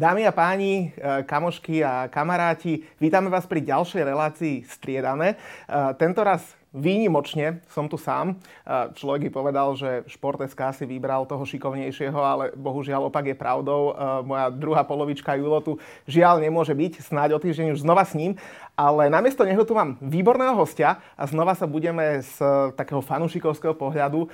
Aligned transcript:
Dámy 0.00 0.24
a 0.24 0.32
páni, 0.32 0.96
e, 0.96 1.22
kamošky 1.28 1.84
a 1.84 2.08
kamaráti, 2.08 2.88
vítame 2.96 3.28
vás 3.28 3.44
pri 3.44 3.60
ďalšej 3.60 4.00
relácii 4.00 4.64
Striedame. 4.64 5.36
E, 5.36 5.36
tento 6.00 6.24
raz 6.24 6.56
výnimočne 6.72 7.60
som 7.68 7.84
tu 7.84 8.00
sám. 8.00 8.32
E, 8.32 8.34
človek 8.96 9.28
by 9.28 9.30
povedal, 9.36 9.76
že 9.76 10.08
Šport.sk 10.08 10.56
si 10.72 10.88
vybral 10.88 11.28
toho 11.28 11.44
šikovnejšieho, 11.44 12.16
ale 12.16 12.48
bohužiaľ 12.56 13.12
opak 13.12 13.28
je 13.28 13.36
pravdou. 13.36 13.92
Moja 14.24 14.48
druhá 14.48 14.88
polovička 14.88 15.36
Julo 15.36 15.60
tu 15.60 15.76
žiaľ 16.08 16.40
nemôže 16.40 16.72
byť, 16.72 17.04
snáď 17.04 17.36
o 17.36 17.42
týždeň 17.44 17.76
už 17.76 17.84
znova 17.84 18.08
s 18.08 18.16
ním. 18.16 18.40
Ale 18.80 19.12
namiesto 19.12 19.44
neho 19.44 19.68
tu 19.68 19.76
mám 19.76 20.00
výborného 20.00 20.56
hostia 20.56 21.04
a 21.12 21.28
znova 21.28 21.52
sa 21.52 21.68
budeme 21.68 22.24
z 22.24 22.40
takého 22.72 23.04
fanúšikovského 23.04 23.76
pohľadu 23.76 24.32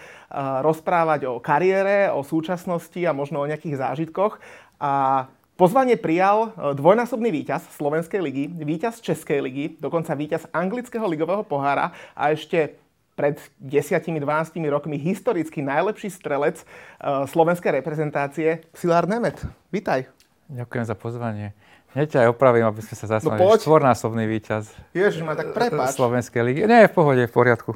rozprávať 0.62 1.26
o 1.26 1.42
kariére, 1.42 2.06
o 2.14 2.22
súčasnosti 2.22 3.02
a 3.02 3.10
možno 3.10 3.42
o 3.42 3.48
nejakých 3.50 3.82
zážitkoch. 3.82 4.38
A 4.78 5.26
Pozvanie 5.56 5.96
prijal 5.96 6.52
e, 6.52 6.76
dvojnásobný 6.76 7.32
víťaz 7.32 7.64
Slovenskej 7.80 8.20
ligy, 8.20 8.44
víťaz 8.60 9.00
Českej 9.00 9.40
ligy, 9.40 9.64
dokonca 9.80 10.12
víťaz 10.12 10.44
anglického 10.52 11.08
ligového 11.08 11.40
pohára 11.48 11.96
a 12.12 12.28
ešte 12.28 12.76
pred 13.16 13.40
10-12 13.64 14.20
rokmi 14.68 15.00
historicky 15.00 15.64
najlepší 15.64 16.12
strelec 16.12 16.60
uh, 16.60 17.24
slovenskej 17.24 17.80
reprezentácie, 17.80 18.68
Silár 18.76 19.08
Nemet. 19.08 19.40
Vítaj. 19.72 20.04
Ďakujem 20.52 20.84
za 20.84 20.92
pozvanie. 20.92 21.56
Hneď 21.96 22.12
ťa 22.12 22.18
aj 22.28 22.28
opravím, 22.28 22.68
aby 22.68 22.84
sme 22.84 22.92
sa 22.92 23.06
zasmali. 23.16 23.40
No 23.40 23.56
Štvornásobný 23.56 24.28
víťaz. 24.28 24.68
Ježiš, 24.92 25.24
ma 25.24 25.32
tak 25.32 25.56
prepáč. 25.56 25.96
Slovenskej 25.96 26.44
ligy. 26.44 26.60
Nie, 26.68 26.92
v 26.92 26.94
pohode, 26.94 27.24
v 27.24 27.32
poriadku. 27.32 27.72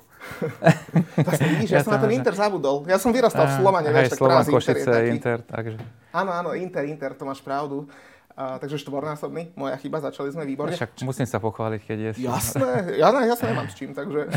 Vidíš, 1.40 1.70
ja, 1.72 1.80
ja 1.80 1.88
som 1.88 1.96
na 1.96 2.04
ten 2.04 2.12
Inter 2.12 2.36
zabudol. 2.36 2.84
Ja 2.84 3.00
som 3.00 3.16
vyrastal 3.16 3.48
v 3.48 3.64
Slovane, 3.64 3.88
vieš, 3.88 4.12
tak 4.12 4.20
Slovan, 4.20 4.44
Košice, 4.44 4.92
Inter, 5.08 5.40
takže. 5.40 5.80
Áno, 6.12 6.36
áno, 6.36 6.52
Inter, 6.52 6.84
Inter, 6.84 7.16
to 7.16 7.24
máš 7.24 7.40
pravdu. 7.40 7.88
Uh, 8.36 8.60
takže 8.60 8.84
štvornásobný, 8.84 9.56
moja 9.56 9.80
chyba, 9.80 10.04
začali 10.04 10.28
sme 10.36 10.44
výborne. 10.44 10.76
Však 10.76 11.00
musím 11.00 11.24
sa 11.24 11.40
pochváliť, 11.40 11.80
keď 11.80 11.98
je. 11.98 12.10
Jasné, 12.20 13.00
ja, 13.00 13.08
ja 13.24 13.34
sa 13.40 13.48
nemám 13.48 13.72
s 13.72 13.74
čím, 13.80 13.96
takže... 13.96 14.28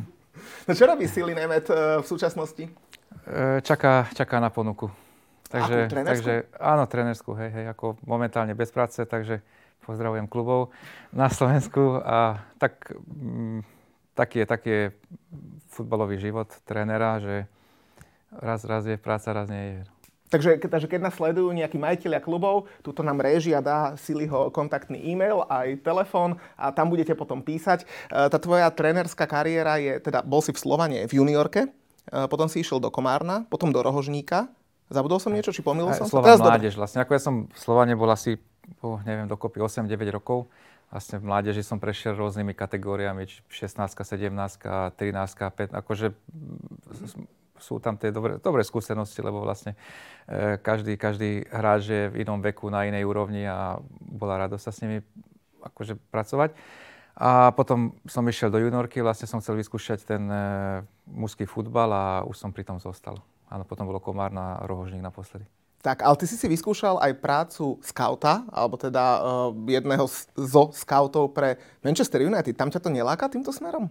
no 0.68 0.70
čo 0.76 0.84
robí 0.84 1.08
Silly 1.08 1.32
Nemet 1.32 1.72
uh, 1.72 2.04
v 2.04 2.06
súčasnosti? 2.06 2.68
Uh, 3.24 3.64
čaká, 3.64 4.12
čaká 4.12 4.44
na 4.44 4.52
ponuku. 4.52 4.92
Takže, 5.52 5.92
takže 5.92 6.32
áno, 6.56 6.88
trenerskú, 6.88 7.36
hej, 7.36 7.52
hej, 7.52 7.66
ako 7.76 8.00
momentálne 8.08 8.56
bez 8.56 8.72
práce, 8.72 9.04
takže 9.04 9.44
pozdravujem 9.84 10.24
klubov 10.24 10.72
na 11.12 11.28
Slovensku 11.28 12.00
a 12.00 12.40
tak, 12.56 12.96
m, 12.96 13.60
mm, 13.60 13.60
taký 14.16 14.42
je, 14.42 14.46
taký 14.48 14.70
je 14.72 14.84
futbalový 15.68 16.16
život 16.16 16.48
trénera, 16.64 17.20
že 17.20 17.44
raz, 18.32 18.64
raz 18.64 18.88
je 18.88 18.96
práca, 18.96 19.36
raz 19.36 19.52
nie 19.52 19.76
je. 19.76 19.80
Takže, 20.32 20.64
takže 20.64 20.88
keď 20.88 21.00
nás 21.04 21.14
sledujú 21.20 21.52
nejakí 21.52 21.76
majiteľia 21.76 22.24
klubov, 22.24 22.64
tuto 22.80 23.04
nám 23.04 23.20
réžia 23.20 23.60
dá 23.60 23.92
Siliho 24.00 24.48
kontaktný 24.48 24.96
e-mail 24.96 25.44
aj 25.44 25.84
telefón 25.84 26.40
a 26.56 26.72
tam 26.72 26.88
budete 26.88 27.12
potom 27.12 27.44
písať. 27.44 27.84
E, 27.84 27.86
tá 28.08 28.38
tvoja 28.40 28.72
trénerská 28.72 29.28
kariéra 29.28 29.76
je, 29.76 30.00
teda 30.00 30.24
bol 30.24 30.40
si 30.40 30.56
v 30.56 30.62
Slovane 30.64 31.04
v 31.04 31.20
juniorke, 31.20 31.68
e, 31.68 31.70
potom 32.32 32.48
si 32.48 32.64
išiel 32.64 32.80
do 32.80 32.88
Komárna, 32.88 33.44
potom 33.52 33.68
do 33.68 33.84
Rohožníka, 33.84 34.48
Zabudol 34.92 35.18
som 35.18 35.32
niečo, 35.32 35.50
či 35.50 35.64
pomýlil 35.64 35.96
som 35.96 36.06
Slovan 36.06 36.36
sa? 36.36 36.44
mládež 36.44 36.76
vlastne. 36.76 37.00
Ako 37.02 37.16
ja 37.16 37.20
som 37.20 37.48
v 37.48 37.58
Slovane 37.58 37.96
bol 37.96 38.12
asi, 38.12 38.36
oh, 38.84 39.00
neviem, 39.02 39.24
dokopy 39.26 39.58
8-9 39.58 39.88
rokov. 40.12 40.52
Vlastne 40.92 41.16
v 41.16 41.24
mládeži 41.24 41.64
som 41.64 41.80
prešiel 41.80 42.12
rôznymi 42.20 42.52
kategóriami, 42.52 43.24
či 43.24 43.40
16, 43.48 43.96
17, 43.96 44.28
13, 44.28 44.92
5. 44.92 45.72
Akože 45.72 46.12
sú 47.62 47.78
tam 47.78 47.94
tie 47.96 48.10
dobré, 48.10 48.36
dobré 48.42 48.60
skúsenosti, 48.66 49.22
lebo 49.22 49.40
vlastne 49.40 49.78
e, 50.26 50.58
každý, 50.58 50.98
každý 50.98 51.46
hráč 51.48 51.82
je 51.88 52.02
v 52.10 52.26
inom 52.26 52.42
veku, 52.42 52.68
na 52.68 52.84
inej 52.84 53.06
úrovni 53.06 53.46
a 53.46 53.78
bola 54.02 54.44
radosť 54.44 54.64
sa 54.66 54.72
s 54.74 54.80
nimi 54.82 54.98
akože 55.62 55.94
pracovať. 56.10 56.52
A 57.12 57.54
potom 57.54 57.94
som 58.08 58.26
išiel 58.26 58.50
do 58.50 58.58
juniorky, 58.58 58.98
vlastne 59.04 59.30
som 59.30 59.38
chcel 59.38 59.54
vyskúšať 59.62 60.04
ten 60.04 60.26
e, 60.26 60.44
mužský 61.06 61.46
futbal 61.46 61.88
a 61.88 62.04
už 62.26 62.36
som 62.36 62.50
pri 62.50 62.66
tom 62.66 62.82
zostal. 62.82 63.22
Áno, 63.52 63.68
potom 63.68 63.84
bolo 63.84 64.00
Komár 64.00 64.32
na 64.32 64.56
Rohožník 64.64 65.04
naposledy. 65.04 65.44
Tak, 65.84 66.00
ale 66.00 66.14
ty 66.16 66.24
si 66.30 66.38
si 66.38 66.46
vyskúšal 66.48 66.96
aj 67.02 67.20
prácu 67.20 67.76
skauta, 67.84 68.46
alebo 68.48 68.78
teda 68.78 69.04
uh, 69.18 69.50
jedného 69.66 70.06
zo 70.38 70.72
skautov 70.72 71.36
pre 71.36 71.60
Manchester 71.84 72.24
United. 72.24 72.54
Tam 72.56 72.70
ťa 72.72 72.80
to 72.80 72.88
neláka 72.88 73.28
týmto 73.28 73.52
smerom? 73.52 73.90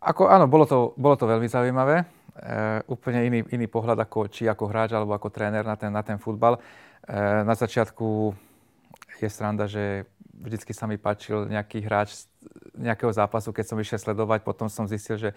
Ako, 0.00 0.30
áno, 0.30 0.48
bolo 0.48 0.64
to, 0.64 0.96
bolo 0.96 1.18
to 1.18 1.24
veľmi 1.24 1.48
zaujímavé. 1.48 2.04
E, 2.34 2.82
úplne 2.92 3.24
iný, 3.24 3.40
iný 3.56 3.66
pohľad, 3.72 4.04
ako, 4.04 4.28
či 4.28 4.44
ako 4.44 4.68
hráč 4.68 4.92
alebo 4.92 5.16
ako 5.16 5.32
tréner 5.32 5.64
na 5.64 5.80
ten, 5.80 5.88
na 5.88 6.04
ten 6.04 6.20
futbal. 6.20 6.60
E, 6.60 6.60
na 7.40 7.56
začiatku 7.56 8.36
je 9.16 9.28
sranda, 9.32 9.64
že 9.64 10.04
vždycky 10.28 10.76
sa 10.76 10.84
mi 10.84 11.00
páčil 11.00 11.48
nejaký 11.48 11.80
hráč 11.88 12.28
nejakého 12.74 13.10
zápasu, 13.14 13.54
keď 13.54 13.64
som 13.70 13.78
išiel 13.78 14.02
sledovať, 14.02 14.42
potom 14.42 14.66
som 14.66 14.90
zistil, 14.90 15.14
že 15.16 15.30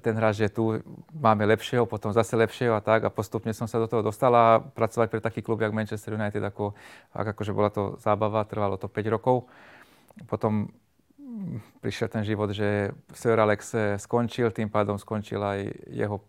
ten 0.00 0.14
hráč 0.14 0.46
je 0.46 0.50
tu, 0.52 0.78
máme 1.10 1.42
lepšieho, 1.48 1.84
potom 1.88 2.14
zase 2.14 2.38
lepšieho 2.38 2.76
a 2.76 2.82
tak 2.84 3.02
a 3.02 3.10
postupne 3.10 3.50
som 3.50 3.66
sa 3.66 3.82
do 3.82 3.90
toho 3.90 4.02
dostal 4.04 4.30
a 4.34 4.62
pracovať 4.62 5.08
pre 5.10 5.20
taký 5.20 5.40
klub, 5.42 5.58
jak 5.58 5.74
Manchester 5.74 6.14
United, 6.14 6.44
ako, 6.44 6.72
akože 7.14 7.52
bola 7.56 7.70
to 7.72 7.98
zábava, 7.98 8.46
trvalo 8.46 8.78
to 8.78 8.86
5 8.86 9.14
rokov. 9.14 9.50
Potom 10.30 10.70
prišiel 11.82 12.08
ten 12.10 12.24
život, 12.26 12.50
že 12.50 12.90
Sir 13.14 13.38
Alex 13.38 13.74
skončil, 14.02 14.50
tým 14.50 14.70
pádom 14.70 14.98
skončil 14.98 15.38
aj 15.38 15.70
jeho 15.92 16.22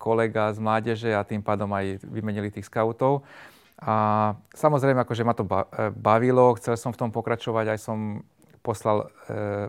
kolega 0.00 0.48
z 0.50 0.58
mládeže 0.58 1.10
a 1.12 1.26
tým 1.26 1.44
pádom 1.44 1.68
aj 1.76 2.00
vymenili 2.08 2.48
tých 2.48 2.66
scoutov. 2.66 3.22
A 3.80 4.32
samozrejme, 4.52 5.04
akože 5.04 5.24
ma 5.24 5.32
to 5.32 5.44
bavilo, 5.96 6.56
chcel 6.56 6.76
som 6.76 6.92
v 6.92 7.00
tom 7.00 7.10
pokračovať, 7.12 7.76
aj 7.76 7.78
som 7.80 8.20
poslal 8.60 9.08
e, 9.26 9.68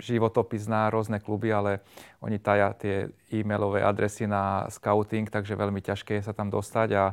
životopis 0.00 0.64
na 0.64 0.88
rôzne 0.88 1.20
kluby, 1.20 1.52
ale 1.52 1.84
oni 2.24 2.40
taja 2.40 2.72
tie 2.72 3.12
e-mailové 3.28 3.84
adresy 3.84 4.24
na 4.24 4.64
scouting, 4.72 5.28
takže 5.28 5.58
veľmi 5.58 5.84
ťažké 5.84 6.20
je 6.20 6.26
sa 6.26 6.32
tam 6.32 6.48
dostať 6.48 6.88
a 6.96 7.04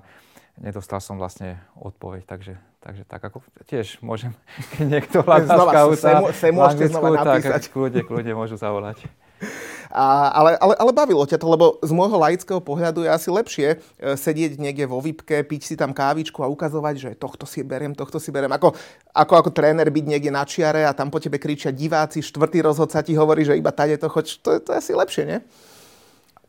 nedostal 0.60 1.00
som 1.04 1.20
vlastne 1.20 1.60
odpoveď, 1.76 2.24
takže, 2.28 2.56
takže 2.84 3.04
tak 3.08 3.24
ako 3.24 3.44
tiež 3.68 4.00
môžem, 4.04 4.36
keď 4.76 4.86
niekto 4.88 5.18
hľadá 5.24 5.56
scouta 5.56 6.12
v 6.32 6.60
Anglicku, 6.60 7.06
tak 7.16 7.44
kľudne, 7.72 8.02
kľudne 8.04 8.34
môžu 8.36 8.56
zavolať. 8.56 9.04
A, 9.90 10.30
ale, 10.30 10.54
ale, 10.62 10.74
ale 10.78 10.92
bavilo 10.94 11.26
ťa 11.26 11.42
to, 11.42 11.50
lebo 11.50 11.82
z 11.82 11.90
môjho 11.90 12.14
laického 12.22 12.62
pohľadu 12.62 13.04
je 13.06 13.10
asi 13.10 13.30
lepšie 13.34 13.68
e, 13.74 13.78
sedieť 14.14 14.62
niekde 14.62 14.86
vo 14.86 15.02
výpke, 15.02 15.42
piť 15.42 15.62
si 15.66 15.74
tam 15.74 15.98
kávičku 15.98 16.46
a 16.46 16.52
ukazovať, 16.52 16.96
že 16.98 17.10
tohto 17.18 17.50
si 17.50 17.66
berem, 17.66 17.98
tohto 17.98 18.22
si 18.22 18.30
berem. 18.30 18.54
Ako, 18.54 18.78
ako, 19.18 19.34
ako 19.42 19.50
tréner 19.50 19.90
byť 19.90 20.06
niekde 20.06 20.30
na 20.30 20.46
čiare 20.46 20.86
a 20.86 20.94
tam 20.94 21.10
po 21.10 21.18
tebe 21.18 21.42
kričia 21.42 21.74
diváci, 21.74 22.22
štvrtý 22.22 22.62
rozhodca 22.62 23.02
ti 23.02 23.18
hovorí, 23.18 23.42
že 23.42 23.58
iba 23.58 23.74
tade 23.74 23.98
to 23.98 24.06
choď. 24.14 24.26
To, 24.46 24.50
to 24.62 24.70
je 24.74 24.78
asi 24.78 24.94
lepšie, 24.94 25.24
nie? 25.26 25.40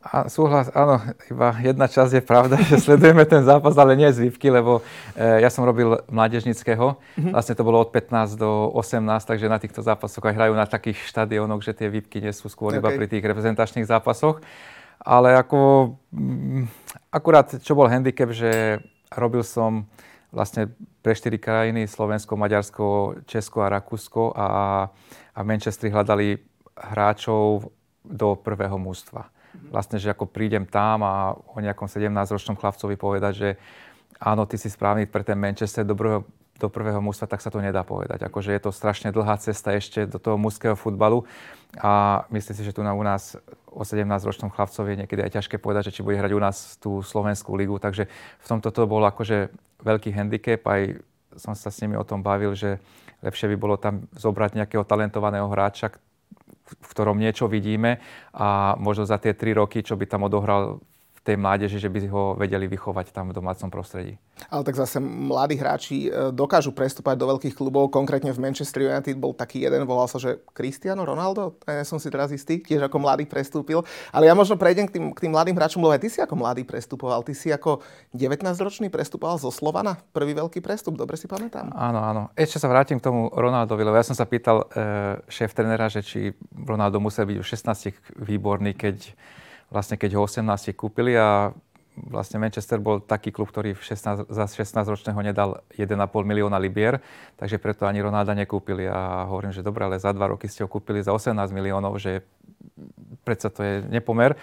A 0.01 0.33
súhlas, 0.33 0.73
áno, 0.73 0.97
iba 1.29 1.53
jedna 1.61 1.85
časť 1.85 2.17
je 2.17 2.23
pravda, 2.25 2.57
že 2.73 2.81
sledujeme 2.81 3.21
ten 3.29 3.45
zápas, 3.45 3.77
ale 3.77 3.93
nie 3.93 4.09
z 4.09 4.25
výpky, 4.25 4.49
lebo 4.49 4.81
e, 5.13 5.45
ja 5.45 5.53
som 5.53 5.61
robil 5.61 6.01
mládežnického, 6.09 6.97
mm-hmm. 6.97 7.29
vlastne 7.29 7.53
to 7.53 7.61
bolo 7.61 7.85
od 7.85 7.93
15 7.93 8.33
do 8.33 8.73
18, 8.73 8.97
takže 9.21 9.45
na 9.45 9.61
týchto 9.61 9.85
zápasoch 9.85 10.25
aj 10.25 10.33
hrajú 10.33 10.53
na 10.57 10.65
takých 10.65 11.05
štadiónoch, 11.05 11.61
že 11.61 11.77
tie 11.77 11.85
výpky 11.93 12.17
nie 12.17 12.33
sú 12.33 12.49
skôr 12.49 12.73
okay. 12.73 12.81
iba 12.81 12.89
pri 12.89 13.05
tých 13.05 13.21
reprezentačných 13.21 13.85
zápasoch. 13.85 14.41
Ale 15.05 15.37
ako, 15.37 15.93
m, 16.09 16.65
mm, 16.65 16.65
akurát, 17.13 17.53
čo 17.61 17.77
bol 17.77 17.85
handicap, 17.85 18.33
že 18.33 18.81
robil 19.13 19.45
som 19.45 19.85
vlastne 20.33 20.73
pre 21.05 21.13
štyri 21.13 21.37
krajiny, 21.37 21.85
Slovensko, 21.85 22.33
Maďarsko, 22.41 22.85
Česko 23.29 23.61
a 23.61 23.69
Rakúsko 23.69 24.33
a, 24.33 24.47
a 25.37 25.39
Manchestri 25.45 25.93
hľadali 25.93 26.41
hráčov 26.73 27.69
do 28.01 28.33
prvého 28.33 28.81
mústva 28.81 29.29
vlastne, 29.71 29.99
že 29.99 30.11
ako 30.11 30.27
prídem 30.27 30.67
tam 30.67 31.03
a 31.03 31.35
o 31.35 31.59
nejakom 31.59 31.87
17-ročnom 31.87 32.59
chlapcovi 32.59 32.95
povedať, 32.95 33.33
že 33.33 33.49
áno, 34.21 34.45
ty 34.45 34.55
si 34.55 34.69
správny 34.69 35.09
pre 35.09 35.25
ten 35.25 35.39
Manchester 35.39 35.83
do 35.83 35.97
prvého, 35.97 36.21
do 36.61 36.69
prvého 36.69 37.01
mužstva, 37.01 37.25
tak 37.25 37.41
sa 37.41 37.49
to 37.49 37.57
nedá 37.57 37.81
povedať. 37.81 38.21
Akože 38.21 38.53
je 38.53 38.61
to 38.61 38.69
strašne 38.69 39.09
dlhá 39.09 39.41
cesta 39.41 39.73
ešte 39.73 40.05
do 40.05 40.21
toho 40.21 40.37
mužského 40.37 40.77
futbalu 40.77 41.25
a 41.81 42.23
myslím 42.29 42.53
si, 42.53 42.63
že 42.63 42.75
tu 42.75 42.85
na 42.85 42.93
u 42.93 43.01
nás 43.01 43.33
o 43.71 43.81
17-ročnom 43.81 44.53
chlapcovi 44.53 44.93
je 44.93 44.99
niekedy 45.05 45.21
aj 45.25 45.41
ťažké 45.41 45.57
povedať, 45.57 45.89
že 45.89 45.99
či 45.99 46.05
bude 46.05 46.19
hrať 46.21 46.31
u 46.37 46.41
nás 46.43 46.77
tú 46.77 47.01
slovenskú 47.01 47.57
ligu, 47.57 47.81
takže 47.81 48.05
v 48.39 48.45
tomto 48.45 48.69
to 48.69 48.85
bol 48.85 49.01
akože 49.01 49.49
veľký 49.81 50.13
handicap, 50.13 50.61
aj 50.67 51.01
som 51.39 51.55
sa 51.55 51.71
s 51.71 51.79
nimi 51.81 51.95
o 51.95 52.03
tom 52.03 52.19
bavil, 52.21 52.51
že 52.53 52.77
lepšie 53.23 53.47
by 53.55 53.57
bolo 53.57 53.79
tam 53.79 54.05
zobrať 54.13 54.59
nejakého 54.59 54.83
talentovaného 54.83 55.47
hráča, 55.47 55.95
v 56.79 56.89
ktorom 56.91 57.17
niečo 57.19 57.47
vidíme 57.51 57.99
a 58.35 58.75
možno 58.79 59.03
za 59.07 59.17
tie 59.17 59.35
tri 59.35 59.51
roky, 59.51 59.83
čo 59.83 59.97
by 59.99 60.05
tam 60.07 60.27
odohral 60.27 60.79
tej 61.21 61.37
mládeži, 61.37 61.77
že 61.77 61.85
by 61.85 61.99
ho 62.09 62.33
vedeli 62.33 62.65
vychovať 62.65 63.13
tam 63.13 63.29
v 63.29 63.37
domácom 63.37 63.69
prostredí. 63.69 64.17
Ale 64.49 64.65
tak 64.65 64.73
zase 64.73 64.97
mladí 64.97 65.53
hráči 65.53 66.09
e, 66.09 66.33
dokážu 66.33 66.73
prestúpať 66.73 67.13
do 67.13 67.29
veľkých 67.29 67.53
klubov. 67.53 67.93
Konkrétne 67.93 68.33
v 68.33 68.41
Manchester 68.41 68.89
United 68.89 69.21
bol 69.21 69.37
taký 69.37 69.61
jeden, 69.61 69.85
volal 69.85 70.09
sa, 70.09 70.17
že 70.17 70.41
Cristiano 70.49 71.05
Ronaldo, 71.05 71.61
ja 71.69 71.85
som 71.85 72.01
si 72.01 72.09
teraz 72.09 72.33
istý, 72.33 72.57
tiež 72.57 72.89
ako 72.89 72.97
mladý 72.97 73.29
prestúpil. 73.29 73.85
Ale 74.09 74.25
ja 74.25 74.33
možno 74.33 74.57
prejdem 74.57 74.89
k 74.89 74.97
tým, 74.97 75.05
k 75.13 75.29
tým 75.29 75.31
mladým 75.37 75.53
hráčom, 75.53 75.77
lebo 75.85 75.93
aj 75.93 76.01
ty 76.01 76.09
si 76.09 76.19
ako 76.25 76.33
mladý 76.41 76.65
prestupoval. 76.65 77.21
Ty 77.21 77.33
si 77.37 77.53
ako 77.53 77.85
19-ročný 78.17 78.89
prestupoval 78.89 79.37
zo 79.37 79.53
Slovana, 79.53 80.01
prvý 80.17 80.33
veľký 80.33 80.57
prestup, 80.57 80.97
dobre 80.97 81.21
si 81.21 81.29
pamätám. 81.29 81.69
Áno, 81.77 82.01
áno. 82.01 82.33
Ešte 82.33 82.57
sa 82.57 82.65
vrátim 82.65 82.97
k 82.97 83.05
tomu 83.05 83.29
Ronaldovi, 83.29 83.85
lebo 83.85 83.93
ja 83.93 84.05
som 84.09 84.17
sa 84.17 84.25
pýtal 84.25 84.65
e, 84.73 84.81
šéf 85.29 85.53
trenera, 85.53 85.85
že 85.85 86.01
či 86.01 86.33
Ronaldo 86.49 86.97
musel 86.97 87.29
byť 87.29 87.37
už 87.37 87.47
16 87.61 88.25
výborný, 88.25 88.73
keď 88.73 89.13
vlastne 89.71 89.95
keď 89.95 90.19
ho 90.19 90.27
18 90.27 90.75
kúpili 90.75 91.15
a 91.15 91.55
vlastne 91.95 92.39
Manchester 92.39 92.79
bol 92.79 93.03
taký 93.03 93.31
klub, 93.35 93.51
ktorý 93.51 93.75
v 93.75 93.83
16, 93.83 94.31
za 94.31 94.45
16-ročného 94.47 95.19
nedal 95.23 95.63
1,5 95.75 95.95
milióna 96.23 96.55
libier, 96.59 97.03
takže 97.35 97.59
preto 97.59 97.83
ani 97.87 97.99
Ronalda 97.99 98.31
nekúpili. 98.31 98.87
A 98.87 99.27
hovorím, 99.27 99.51
že 99.51 99.63
dobre, 99.63 99.83
ale 99.83 99.99
za 99.99 100.15
dva 100.15 100.31
roky 100.31 100.47
ste 100.47 100.63
ho 100.63 100.71
kúpili 100.71 101.03
za 101.03 101.11
18 101.11 101.35
miliónov, 101.51 101.99
že 101.99 102.23
predsa 103.27 103.51
to 103.51 103.63
je 103.63 103.73
nepomer. 103.91 104.39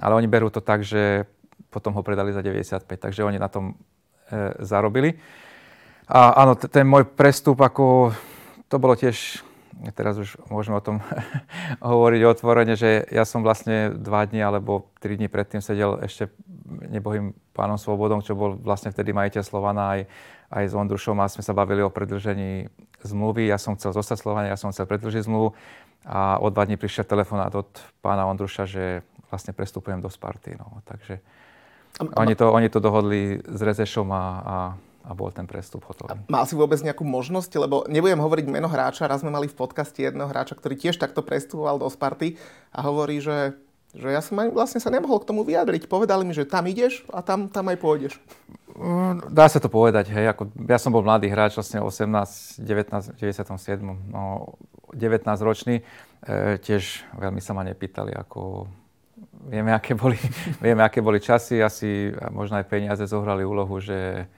Ale 0.00 0.16
oni 0.16 0.28
berú 0.28 0.52
to 0.52 0.60
tak, 0.60 0.84
že 0.84 1.24
potom 1.72 1.96
ho 1.96 2.02
predali 2.04 2.32
za 2.32 2.44
95, 2.44 2.84
takže 2.84 3.24
oni 3.24 3.38
na 3.40 3.48
tom 3.48 3.72
e, 4.28 4.60
zarobili. 4.60 5.16
A 6.10 6.42
áno, 6.42 6.58
ten 6.58 6.84
môj 6.84 7.06
prestup, 7.06 7.62
ako 7.62 8.10
to 8.66 8.76
bolo 8.82 8.98
tiež 8.98 9.46
teraz 9.94 10.18
už 10.18 10.36
môžeme 10.50 10.78
o 10.78 10.84
tom 10.84 11.00
hovoriť 11.82 12.20
otvorene, 12.26 12.74
že 12.74 13.06
ja 13.08 13.24
som 13.24 13.42
vlastne 13.44 13.94
dva 13.94 14.26
dní 14.26 14.42
alebo 14.42 14.90
tri 14.98 15.16
dní 15.16 15.30
predtým 15.30 15.62
sedel 15.62 15.98
ešte 16.02 16.30
nebohým 16.68 17.34
pánom 17.54 17.76
Svobodom, 17.76 18.22
čo 18.22 18.38
bol 18.38 18.54
vlastne 18.54 18.94
vtedy 18.94 19.10
majiteľ 19.10 19.42
Slovana 19.42 19.98
aj, 19.98 20.00
aj 20.54 20.64
s 20.70 20.74
Ondrušom 20.74 21.18
a 21.18 21.30
sme 21.30 21.42
sa 21.42 21.56
bavili 21.56 21.82
o 21.82 21.90
predlžení 21.90 22.70
zmluvy. 23.02 23.50
Ja 23.50 23.58
som 23.58 23.74
chcel 23.74 23.90
zostať 23.90 24.22
Slovania, 24.22 24.54
ja 24.54 24.60
som 24.60 24.70
chcel 24.70 24.86
predlžiť 24.86 25.26
zmluvu 25.26 25.54
a 26.06 26.38
o 26.38 26.48
dva 26.48 26.64
dní 26.64 26.80
prišiel 26.80 27.04
telefonát 27.04 27.52
od 27.52 27.68
pána 28.00 28.24
Ondruša, 28.30 28.64
že 28.64 29.02
vlastne 29.28 29.52
prestupujem 29.52 30.00
do 30.00 30.08
Sparty. 30.10 30.56
No. 30.58 30.82
Takže 30.86 31.20
oni 32.16 32.34
to, 32.38 32.52
oni 32.52 32.68
to 32.70 32.78
dohodli 32.78 33.42
s 33.44 33.60
Rezešom 33.60 34.08
a, 34.14 34.24
a 34.40 34.56
a 35.04 35.16
bol 35.16 35.32
ten 35.32 35.48
prestup 35.48 35.84
hotový. 35.88 36.12
A 36.12 36.20
mal 36.28 36.44
si 36.44 36.52
vôbec 36.52 36.76
nejakú 36.80 37.02
možnosť, 37.02 37.50
lebo 37.56 37.88
nebudem 37.88 38.20
hovoriť 38.20 38.46
meno 38.52 38.68
hráča, 38.68 39.08
raz 39.08 39.24
sme 39.24 39.32
mali 39.32 39.48
v 39.48 39.56
podcaste 39.56 40.00
jedného 40.00 40.28
hráča, 40.28 40.56
ktorý 40.56 40.76
tiež 40.76 41.00
takto 41.00 41.24
prestupoval 41.24 41.80
do 41.80 41.88
Sparty 41.88 42.36
a 42.70 42.84
hovorí, 42.84 43.24
že, 43.24 43.56
že 43.96 44.12
ja 44.12 44.20
som 44.20 44.36
aj 44.38 44.52
vlastne 44.52 44.80
sa 44.80 44.92
nemohol 44.92 45.24
k 45.24 45.28
tomu 45.32 45.42
vyjadriť. 45.42 45.88
Povedali 45.88 46.28
mi, 46.28 46.36
že 46.36 46.44
tam 46.44 46.68
ideš 46.68 47.02
a 47.10 47.24
tam, 47.24 47.48
tam 47.48 47.72
aj 47.72 47.78
pôjdeš. 47.80 48.12
Mm, 48.76 49.32
dá 49.32 49.48
sa 49.48 49.60
to 49.60 49.72
povedať, 49.72 50.12
hej. 50.12 50.30
Ako, 50.36 50.52
ja 50.68 50.78
som 50.80 50.92
bol 50.92 51.04
mladý 51.04 51.28
hráč, 51.32 51.56
vlastne 51.56 51.80
18, 51.80 52.60
19, 52.60 53.16
97, 53.16 53.80
no 54.08 54.56
19 54.92 55.26
ročný. 55.40 55.80
E, 56.24 56.56
tiež 56.60 57.08
veľmi 57.16 57.40
sa 57.40 57.56
ma 57.56 57.64
nepýtali, 57.64 58.12
ako 58.12 58.68
vieme, 59.48 59.72
aké 59.72 59.96
boli, 59.96 60.16
vieme, 60.64 60.84
aké 60.84 61.00
boli 61.00 61.20
časy, 61.20 61.60
asi 61.60 62.12
možno 62.32 62.60
aj 62.60 62.68
peniaze 62.68 63.04
zohrali 63.08 63.44
úlohu, 63.44 63.80
že 63.80 64.28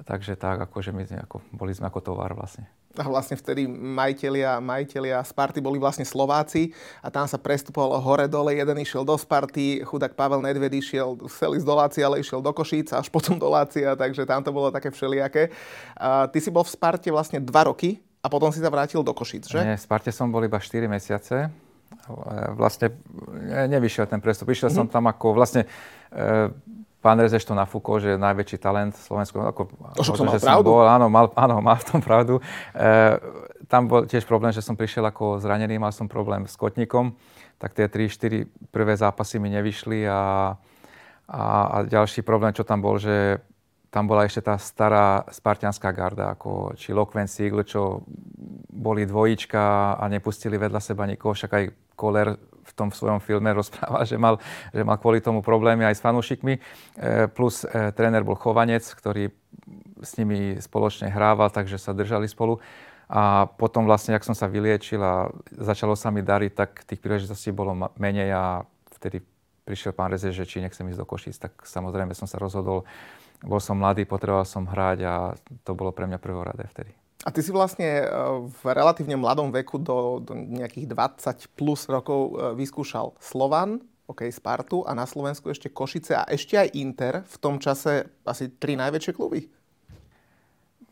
Takže 0.00 0.32
tak, 0.36 0.64
akože 0.64 0.96
my 0.96 1.04
ako, 1.28 1.44
boli 1.52 1.76
sme 1.76 1.88
ako 1.92 2.00
tovar 2.00 2.32
vlastne. 2.32 2.64
A 2.98 3.06
vlastne 3.06 3.38
vtedy 3.38 3.70
majiteľia, 3.70 4.58
majiteľia 4.58 5.22
Sparty 5.22 5.62
boli 5.62 5.78
vlastne 5.78 6.02
Slováci 6.02 6.74
a 6.98 7.06
tam 7.06 7.22
sa 7.28 7.38
prestupovalo 7.38 8.02
hore-dole. 8.02 8.56
Jeden 8.56 8.82
išiel 8.82 9.06
do 9.06 9.14
Sparty, 9.14 9.86
chudák 9.86 10.18
Pavel 10.18 10.42
Nedved 10.42 10.74
išiel, 10.74 11.14
chcel 11.30 11.54
ísť 11.54 11.66
do 11.68 11.74
Lácia, 11.76 12.02
ale 12.08 12.18
išiel 12.18 12.42
do 12.42 12.50
Košíc 12.50 12.90
až 12.90 13.06
potom 13.12 13.38
do 13.38 13.46
Lácia, 13.46 13.94
takže 13.94 14.26
tam 14.26 14.42
to 14.42 14.50
bolo 14.50 14.74
také 14.74 14.90
všelijaké. 14.90 15.54
A 15.94 16.26
ty 16.26 16.42
si 16.42 16.50
bol 16.50 16.66
v 16.66 16.72
Sparte 16.74 17.12
vlastne 17.14 17.38
dva 17.38 17.70
roky 17.70 18.02
a 18.20 18.26
potom 18.26 18.50
si 18.50 18.58
sa 18.58 18.72
vrátil 18.72 19.06
do 19.06 19.14
Košíc, 19.14 19.46
že? 19.46 19.62
Nie, 19.62 19.78
v 19.78 19.84
Sparte 19.84 20.10
som 20.10 20.32
bol 20.32 20.42
iba 20.42 20.58
4 20.58 20.90
mesiace. 20.90 21.46
Vlastne 22.58 22.90
nevyšiel 23.70 24.10
ten 24.10 24.18
prestup. 24.18 24.50
Išiel 24.50 24.72
mm-hmm. 24.72 24.90
som 24.90 24.90
tam 24.90 25.06
ako 25.06 25.30
vlastne 25.30 25.62
e, 26.10 26.50
Pán 27.00 27.16
Rezeš 27.16 27.48
to 27.48 27.56
nafúkol, 27.56 27.96
že 27.96 28.12
je 28.14 28.18
najväčší 28.20 28.60
talent 28.60 28.92
Slovensku. 28.92 29.40
Ako, 29.40 29.72
to, 29.96 30.04
som 30.04 30.28
mal 30.28 30.36
pravdu. 30.36 30.68
Bol, 30.68 30.84
áno, 30.84 31.08
mal, 31.08 31.32
áno, 31.32 31.56
mal 31.66 31.80
v 31.80 31.86
tom 31.88 32.00
pravdu. 32.04 32.44
E, 32.76 33.16
tam 33.72 33.88
bol 33.88 34.04
tiež 34.04 34.28
problém, 34.28 34.52
že 34.52 34.60
som 34.60 34.76
prišiel 34.76 35.08
ako 35.08 35.40
zranený, 35.40 35.80
mal 35.80 35.96
som 35.96 36.04
problém 36.04 36.44
s 36.44 36.60
kotníkom, 36.60 37.16
tak 37.56 37.72
tie 37.72 37.88
3-4 37.88 38.44
prvé 38.68 38.94
zápasy 39.00 39.40
mi 39.40 39.48
nevyšli 39.48 40.04
a, 40.04 40.52
a, 41.24 41.42
a 41.72 41.76
ďalší 41.88 42.20
problém, 42.20 42.52
čo 42.52 42.68
tam 42.68 42.84
bol, 42.84 43.00
že 43.00 43.40
tam 43.90 44.06
bola 44.06 44.22
ešte 44.22 44.46
tá 44.46 44.54
stará 44.60 45.26
spartianská 45.34 45.90
garda, 45.90 46.36
ako 46.36 46.78
či 46.78 46.94
Lokven 46.94 47.26
Siegel, 47.26 47.66
čo 47.66 48.06
boli 48.70 49.02
dvojička 49.02 49.96
a 49.98 50.04
nepustili 50.06 50.54
vedľa 50.54 50.78
seba 50.78 51.10
nikoho, 51.10 51.34
však 51.34 51.50
aj 51.50 51.64
Koller 52.00 52.40
v 52.40 52.72
tom 52.72 52.88
svojom 52.88 53.20
filme 53.20 53.52
rozpráva, 53.52 54.06
že 54.08 54.16
mal, 54.16 54.40
že 54.72 54.80
mal 54.80 54.96
kvôli 54.96 55.20
tomu 55.20 55.44
problémy 55.44 55.84
aj 55.84 56.00
s 56.00 56.04
fanúšikmi. 56.04 56.56
E, 56.56 56.60
plus 57.28 57.68
e, 57.68 57.92
tréner 57.92 58.24
bol 58.24 58.40
Chovanec, 58.40 58.86
ktorý 58.88 59.28
s 60.00 60.16
nimi 60.16 60.56
spoločne 60.56 61.12
hrával, 61.12 61.52
takže 61.52 61.76
sa 61.76 61.92
držali 61.92 62.24
spolu. 62.24 62.56
A 63.10 63.50
potom 63.58 63.84
vlastne, 63.90 64.14
ak 64.14 64.22
som 64.22 64.38
sa 64.38 64.46
vyliečil 64.46 65.02
a 65.02 65.34
začalo 65.50 65.98
sa 65.98 66.14
mi 66.14 66.22
dariť, 66.22 66.52
tak 66.54 66.86
tých 66.86 67.02
príležitostí 67.02 67.50
bolo 67.50 67.74
menej 67.98 68.30
a 68.30 68.44
vtedy 68.96 69.18
prišiel 69.66 69.92
pán 69.92 70.14
Reze, 70.14 70.30
že 70.30 70.46
či 70.46 70.62
nechcem 70.62 70.86
ísť 70.86 71.00
do 71.02 71.06
Košíc, 71.06 71.36
tak 71.42 71.58
samozrejme 71.66 72.14
som 72.14 72.30
sa 72.30 72.38
rozhodol. 72.38 72.86
Bol 73.42 73.58
som 73.58 73.82
mladý, 73.82 74.06
potreboval 74.06 74.46
som 74.46 74.62
hrať 74.62 74.98
a 75.04 75.14
to 75.66 75.74
bolo 75.74 75.90
pre 75.90 76.06
mňa 76.06 76.22
prvoradé 76.22 76.70
vtedy. 76.70 76.99
A 77.20 77.28
ty 77.28 77.44
si 77.44 77.52
vlastne 77.52 78.00
e, 78.00 78.04
v 78.48 78.62
relatívne 78.64 79.12
mladom 79.20 79.52
veku 79.52 79.76
do, 79.76 80.24
do 80.24 80.32
nejakých 80.32 80.88
20 80.88 81.52
plus 81.52 81.84
rokov 81.84 82.32
e, 82.32 82.56
vyskúšal 82.56 83.12
Slovan, 83.20 83.84
OK, 84.08 84.24
Spartu 84.32 84.82
a 84.88 84.96
na 84.96 85.04
Slovensku 85.04 85.52
ešte 85.52 85.68
Košice 85.68 86.16
a 86.16 86.24
ešte 86.26 86.56
aj 86.56 86.72
Inter, 86.74 87.14
v 87.28 87.36
tom 87.36 87.60
čase 87.60 88.08
asi 88.24 88.48
tri 88.56 88.72
najväčšie 88.74 89.12
kluby. 89.12 89.52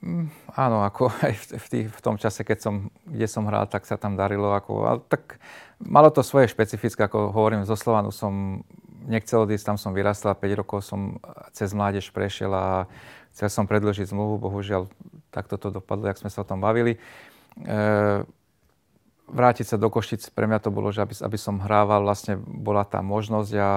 Mm, 0.05 0.31
áno, 0.55 0.87
ako 0.87 1.11
aj 1.27 1.33
v, 1.33 1.45
v, 1.59 1.67
tých, 1.73 1.87
v 1.91 2.01
tom 2.05 2.21
čase, 2.21 2.45
keď 2.45 2.59
som, 2.61 2.75
kde 3.09 3.27
som 3.27 3.49
hral, 3.49 3.67
tak 3.67 3.89
sa 3.89 3.97
tam 3.99 4.15
darilo. 4.15 4.53
Ako, 4.55 4.73
ale 4.87 5.01
tak 5.09 5.43
malo 5.83 6.13
to 6.13 6.23
svoje 6.23 6.53
špecifické, 6.53 7.09
ako 7.09 7.35
hovorím, 7.35 7.67
zo 7.67 7.75
Slovanu 7.75 8.13
som 8.15 8.63
nechcel 9.09 9.49
odísť, 9.49 9.75
tam 9.75 9.79
som 9.81 9.97
vyrastal, 9.97 10.37
5 10.37 10.61
rokov 10.61 10.85
som 10.85 11.17
cez 11.57 11.73
mládež 11.73 12.13
prešiel 12.13 12.53
a 12.53 12.85
chcel 13.33 13.49
som 13.49 13.65
predložiť 13.65 14.13
zmluvu, 14.13 14.37
bohužiaľ 14.37 14.87
tak 15.31 15.47
toto 15.47 15.71
dopadlo, 15.71 16.09
jak 16.09 16.21
sme 16.21 16.33
sa 16.33 16.43
o 16.43 16.49
tom 16.49 16.61
bavili. 16.61 16.97
E, 16.97 16.99
vrátiť 19.29 19.67
sa 19.69 19.77
do 19.77 19.93
Košic, 19.93 20.33
pre 20.33 20.49
mňa 20.49 20.59
to 20.65 20.71
bolo, 20.73 20.89
že 20.89 21.05
aby, 21.05 21.15
aby 21.21 21.39
som 21.39 21.61
hrával, 21.61 22.05
vlastne 22.05 22.41
bola 22.41 22.85
tá 22.89 23.05
možnosť 23.05 23.53
a 23.61 23.71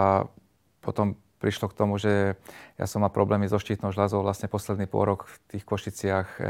potom 0.79 1.19
prišlo 1.41 1.73
k 1.73 1.77
tomu, 1.77 1.97
že 1.97 2.37
ja 2.77 2.85
som 2.85 3.01
mal 3.01 3.09
problémy 3.09 3.49
so 3.49 3.57
štítnou 3.57 3.89
žľazou 3.89 4.21
vlastne 4.21 4.45
posledný 4.45 4.85
pôrok 4.85 5.25
rok 5.25 5.31
v 5.31 5.35
tých 5.57 5.63
Košiciach. 5.65 6.27
E, 6.37 6.41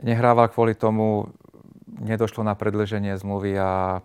nehrával 0.00 0.48
kvôli 0.48 0.72
tomu, 0.72 1.28
nedošlo 2.00 2.40
na 2.40 2.56
predlženie 2.56 3.14
zmluvy 3.20 3.52
a, 3.60 4.00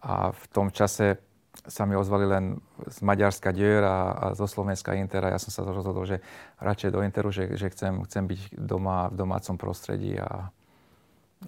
a 0.00 0.12
v 0.32 0.44
tom 0.48 0.72
čase 0.72 1.20
sa 1.66 1.82
mi 1.84 1.94
ozvali 1.98 2.26
len 2.26 2.44
z 2.86 2.98
Maďarska 3.02 3.50
Dier 3.50 3.82
a, 3.82 3.98
a 4.14 4.26
zo 4.34 4.46
Slovenska 4.46 4.94
Inter 4.94 5.26
a 5.26 5.34
ja 5.34 5.40
som 5.42 5.50
sa 5.50 5.66
rozhodol, 5.66 6.06
že 6.06 6.22
radšej 6.62 6.90
do 6.94 7.02
Interu, 7.02 7.28
že, 7.34 7.54
že 7.58 7.70
chcem, 7.70 8.02
chcem 8.06 8.24
byť 8.26 8.40
doma 8.56 9.10
v 9.10 9.18
domácom 9.18 9.58
prostredí 9.58 10.14
a, 10.16 10.48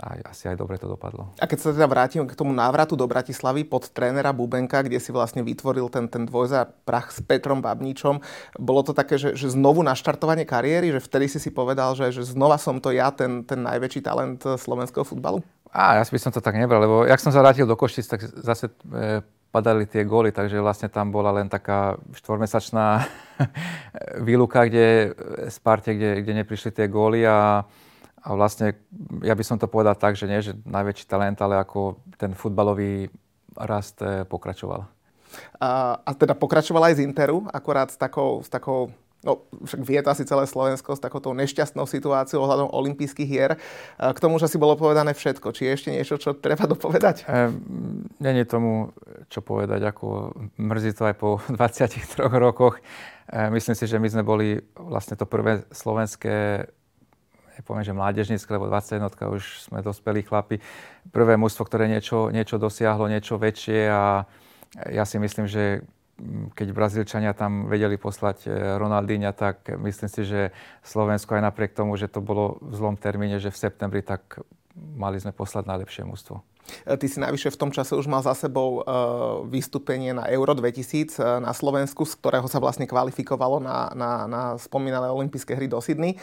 a 0.02 0.08
asi 0.28 0.50
aj 0.50 0.58
dobre 0.58 0.76
to 0.76 0.90
dopadlo. 0.90 1.32
A 1.40 1.48
keď 1.48 1.58
sa 1.58 1.70
teda 1.72 1.88
vrátim 1.88 2.26
k 2.26 2.36
tomu 2.36 2.50
návratu 2.52 2.98
do 2.98 3.08
Bratislavy 3.08 3.64
pod 3.64 3.88
trénera 3.88 4.34
Bubenka, 4.34 4.84
kde 4.84 5.00
si 5.00 5.14
vlastne 5.14 5.40
vytvoril 5.46 5.88
ten, 5.88 6.10
ten 6.10 6.28
dvojza 6.28 6.68
prach 6.84 7.14
s 7.14 7.22
Petrom 7.24 7.64
Babničom, 7.64 8.20
bolo 8.58 8.82
to 8.84 8.92
také, 8.92 9.16
že, 9.16 9.38
že 9.38 9.54
znovu 9.54 9.80
naštartovanie 9.86 10.44
kariéry, 10.44 10.92
že 10.92 11.00
vtedy 11.00 11.26
si 11.30 11.38
si 11.40 11.50
povedal, 11.54 11.96
že, 11.96 12.10
že 12.12 12.26
znova 12.26 12.60
som 12.60 12.82
to 12.82 12.92
ja, 12.92 13.08
ten, 13.14 13.46
ten 13.46 13.64
najväčší 13.64 14.04
talent 14.04 14.42
slovenského 14.44 15.06
futbalu? 15.06 15.40
A 15.68 16.00
ja 16.00 16.04
by 16.04 16.20
som 16.20 16.32
to 16.32 16.40
tak 16.40 16.56
nebral, 16.56 16.80
lebo 16.80 17.04
jak 17.04 17.20
som 17.20 17.28
sa 17.28 17.44
vrátil 17.44 17.68
do 17.68 17.76
Košic, 17.76 18.08
tak 18.08 18.24
zase 18.24 18.72
e, 18.88 19.20
padali 19.48 19.88
tie 19.88 20.04
góly, 20.04 20.28
takže 20.32 20.60
vlastne 20.60 20.92
tam 20.92 21.08
bola 21.08 21.32
len 21.32 21.48
taká 21.48 21.96
štvormesačná 22.12 23.08
výluka, 24.28 24.68
kde 24.68 25.16
Sparte, 25.48 25.96
kde, 25.96 26.22
kde 26.22 26.32
neprišli 26.44 26.70
tie 26.70 26.86
góly 26.86 27.24
a, 27.24 27.64
a 28.20 28.28
vlastne 28.36 28.76
ja 29.24 29.32
by 29.32 29.44
som 29.44 29.56
to 29.56 29.70
povedal 29.70 29.96
tak, 29.96 30.20
že 30.20 30.28
nie, 30.28 30.44
že 30.44 30.52
najväčší 30.68 31.08
talent, 31.08 31.40
ale 31.40 31.56
ako 31.56 32.00
ten 32.20 32.36
futbalový 32.36 33.08
rast 33.56 34.04
eh, 34.04 34.28
pokračoval. 34.28 34.84
A, 35.60 35.68
a 36.00 36.10
teda 36.16 36.32
pokračoval 36.32 36.88
aj 36.88 37.00
z 37.00 37.04
Interu, 37.04 37.44
akorát 37.52 37.92
s 37.92 38.00
takou, 38.00 38.40
s 38.40 38.48
takou 38.48 38.92
no 39.26 39.42
však 39.66 39.80
vie 39.82 39.98
to 39.98 40.08
asi 40.14 40.22
celé 40.22 40.46
Slovensko 40.46 40.94
s 40.94 41.02
takouto 41.02 41.34
nešťastnou 41.34 41.84
situáciou 41.90 42.42
ohľadom 42.46 42.70
olympijských 42.70 43.28
hier. 43.28 43.58
K 43.98 44.18
tomu, 44.22 44.38
že 44.38 44.46
si 44.46 44.60
bolo 44.60 44.78
povedané 44.78 45.14
všetko. 45.14 45.50
Či 45.50 45.62
je 45.66 45.72
ešte 45.74 45.90
niečo, 45.90 46.14
čo 46.22 46.38
treba 46.38 46.70
dopovedať? 46.70 47.26
E, 47.26 47.50
Není 48.22 48.46
tomu, 48.46 48.94
čo 49.26 49.42
povedať. 49.42 49.82
Ako 49.90 50.34
mrzí 50.54 50.94
to 50.94 51.02
aj 51.10 51.14
po 51.18 51.42
23 51.50 52.30
rokoch. 52.30 52.78
E, 53.26 53.50
myslím 53.50 53.74
si, 53.74 53.84
že 53.90 53.98
my 53.98 54.08
sme 54.08 54.22
boli 54.22 54.62
vlastne 54.78 55.18
to 55.18 55.26
prvé 55.26 55.66
slovenské 55.74 56.66
nepoviem, 57.58 57.82
že 57.82 57.90
mládežnícke, 57.90 58.54
lebo 58.54 58.70
21 58.70 59.10
už 59.34 59.66
sme 59.66 59.82
dospelí 59.82 60.22
chlapi. 60.22 60.62
Prvé 61.10 61.34
mužstvo, 61.34 61.66
ktoré 61.66 61.90
niečo, 61.90 62.30
niečo 62.30 62.54
dosiahlo, 62.54 63.10
niečo 63.10 63.34
väčšie 63.34 63.90
a 63.90 64.30
ja 64.94 65.02
si 65.02 65.18
myslím, 65.18 65.50
že 65.50 65.82
keď 66.54 66.68
Brazílčania 66.74 67.30
tam 67.30 67.70
vedeli 67.70 67.94
poslať 67.94 68.46
e, 68.46 68.50
Ronaldíňa, 68.78 69.30
tak 69.32 69.70
myslím 69.78 70.10
si, 70.10 70.22
že 70.26 70.40
Slovensko 70.82 71.38
aj 71.38 71.46
napriek 71.46 71.72
tomu, 71.78 71.94
že 71.94 72.10
to 72.10 72.18
bolo 72.18 72.58
v 72.58 72.74
zlom 72.74 72.98
termíne, 72.98 73.38
že 73.38 73.54
v 73.54 73.60
septembri, 73.60 74.02
tak 74.02 74.42
mali 74.74 75.22
sme 75.22 75.30
poslať 75.30 75.70
najlepšie 75.70 76.02
mužstvo. 76.02 76.42
E, 76.86 76.98
ty 76.98 77.06
si 77.06 77.22
najvyššie 77.22 77.54
v 77.54 77.60
tom 77.60 77.70
čase 77.70 77.94
už 77.94 78.10
mal 78.10 78.26
za 78.26 78.34
sebou 78.34 78.82
e, 78.82 78.92
vystúpenie 79.46 80.10
na 80.10 80.26
Euro 80.26 80.58
2000 80.58 81.38
na 81.38 81.54
Slovensku, 81.54 82.02
z 82.02 82.18
ktorého 82.18 82.50
sa 82.50 82.58
vlastne 82.58 82.90
kvalifikovalo 82.90 83.62
na, 83.62 83.94
na, 83.94 84.10
na 84.26 84.42
spomínané 84.58 85.06
olympijské 85.06 85.54
hry 85.54 85.70
do 85.70 85.78
Sydney. 85.78 86.18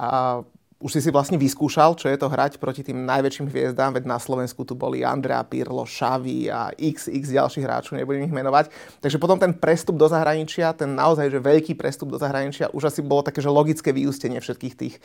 A 0.00 0.40
už 0.76 0.92
si 0.92 1.00
si 1.00 1.08
vlastne 1.08 1.40
vyskúšal, 1.40 1.96
čo 1.96 2.12
je 2.12 2.20
to 2.20 2.28
hrať 2.28 2.60
proti 2.60 2.84
tým 2.84 3.08
najväčším 3.08 3.48
hviezdám, 3.48 3.96
veď 3.96 4.04
na 4.04 4.20
Slovensku 4.20 4.60
tu 4.68 4.76
boli 4.76 5.00
Andrea 5.00 5.40
Pirlo, 5.40 5.88
Xavi 5.88 6.52
a 6.52 6.68
XX 6.76 7.24
ďalších 7.24 7.64
hráčov, 7.64 7.96
nebudem 7.96 8.28
ich 8.28 8.36
menovať. 8.36 8.68
Takže 9.00 9.16
potom 9.16 9.40
ten 9.40 9.56
prestup 9.56 9.96
do 9.96 10.04
zahraničia, 10.04 10.76
ten 10.76 10.92
naozaj 10.92 11.32
že 11.32 11.40
veľký 11.40 11.80
prestup 11.80 12.12
do 12.12 12.20
zahraničia, 12.20 12.68
už 12.76 12.92
asi 12.92 13.00
bolo 13.00 13.24
také, 13.24 13.40
že 13.40 13.48
logické 13.48 13.96
vyústenie 13.96 14.36
všetkých 14.36 14.74
tých, 14.76 14.96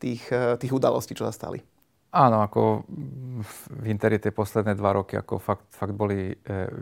tých, 0.00 0.22
eh, 0.32 0.56
tých 0.56 0.72
udalostí, 0.72 1.12
čo 1.12 1.28
sa 1.28 1.34
stali. 1.36 1.60
Áno, 2.08 2.40
ako 2.40 2.88
v 3.44 3.84
Interi 3.92 4.16
tie 4.16 4.32
posledné 4.32 4.72
dva 4.80 4.96
roky 4.96 5.20
ako 5.20 5.36
fakt, 5.36 5.68
fakt 5.68 5.92
boli 5.92 6.32
e, 6.32 6.36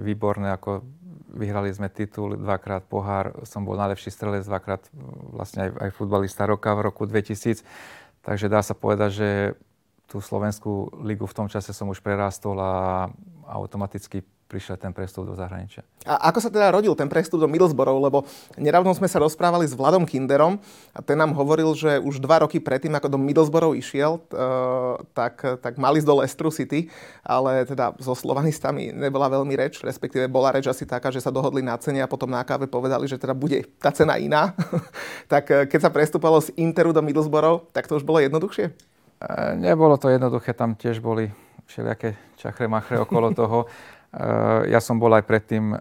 výborné, 0.06 0.54
ako 0.54 0.86
vyhrali 1.34 1.74
sme 1.74 1.90
titul, 1.90 2.38
dvakrát 2.38 2.86
pohár, 2.86 3.34
som 3.42 3.66
bol 3.66 3.74
najlepší 3.74 4.14
strelec, 4.14 4.46
dvakrát 4.46 4.86
vlastne 5.34 5.66
aj, 5.66 5.70
aj 5.82 5.90
futbalista 5.98 6.46
roka 6.46 6.70
v 6.78 6.86
roku 6.86 7.10
2000 7.10 7.58
Takže 8.26 8.50
dá 8.50 8.58
sa 8.58 8.74
povedať, 8.74 9.10
že 9.14 9.30
tú 10.10 10.18
slovenskú 10.18 11.02
ligu 11.06 11.26
v 11.30 11.36
tom 11.36 11.46
čase 11.46 11.70
som 11.70 11.86
už 11.86 12.02
prerástol 12.02 12.58
a 12.58 13.06
automaticky 13.46 14.26
prišiel 14.46 14.78
ten 14.78 14.94
prestup 14.94 15.26
do 15.26 15.34
zahraničia. 15.34 15.82
A 16.06 16.30
ako 16.30 16.38
sa 16.38 16.50
teda 16.54 16.70
rodil 16.70 16.94
ten 16.94 17.10
prestup 17.10 17.42
do 17.42 17.50
Middlesbrough? 17.50 17.98
Lebo 17.98 18.22
nedávno 18.54 18.94
sme 18.94 19.10
sa 19.10 19.18
rozprávali 19.18 19.66
s 19.66 19.74
Vladom 19.74 20.06
Kinderom 20.06 20.62
a 20.94 21.02
ten 21.02 21.18
nám 21.18 21.34
hovoril, 21.34 21.74
že 21.74 21.98
už 21.98 22.22
dva 22.22 22.46
roky 22.46 22.62
predtým, 22.62 22.94
ako 22.94 23.10
do 23.10 23.18
Middlesbrough 23.18 23.74
išiel, 23.74 24.22
tak, 25.12 25.42
tak 25.58 25.74
mali 25.82 25.98
ísť 25.98 26.08
do 26.08 26.18
Leicester 26.22 26.48
City, 26.54 26.80
ale 27.26 27.66
teda 27.66 27.98
so 27.98 28.14
slovanistami 28.14 28.94
nebola 28.94 29.26
veľmi 29.26 29.52
reč, 29.58 29.82
respektíve 29.82 30.30
bola 30.30 30.54
reč 30.54 30.70
asi 30.70 30.86
taká, 30.86 31.10
že 31.10 31.18
sa 31.18 31.34
dohodli 31.34 31.60
na 31.60 31.74
cene 31.76 31.98
a 31.98 32.08
potom 32.10 32.30
na 32.30 32.46
káve 32.46 32.70
povedali, 32.70 33.10
že 33.10 33.18
teda 33.18 33.34
bude 33.34 33.66
tá 33.82 33.90
cena 33.90 34.14
iná. 34.16 34.54
tak 35.32 35.50
e, 35.50 35.66
keď 35.66 35.80
sa 35.88 35.90
prestúpalo 35.90 36.38
z 36.38 36.54
Interu 36.54 36.94
do 36.94 37.02
Middlesbrough, 37.02 37.66
tak 37.74 37.90
to 37.90 37.98
už 37.98 38.06
bolo 38.06 38.22
jednoduchšie? 38.22 38.70
E, 38.70 39.28
nebolo 39.58 39.98
to 39.98 40.06
jednoduché, 40.06 40.54
tam 40.54 40.78
tiež 40.78 41.02
boli 41.02 41.34
všelijaké 41.66 42.14
čachre 42.38 42.70
machre 42.70 43.02
okolo 43.02 43.34
toho. 43.40 43.66
Eh, 44.14 44.60
ja 44.70 44.78
som 44.78 44.96
bol 45.02 45.10
aj 45.12 45.24
predtým 45.26 45.74
eh, 45.74 45.78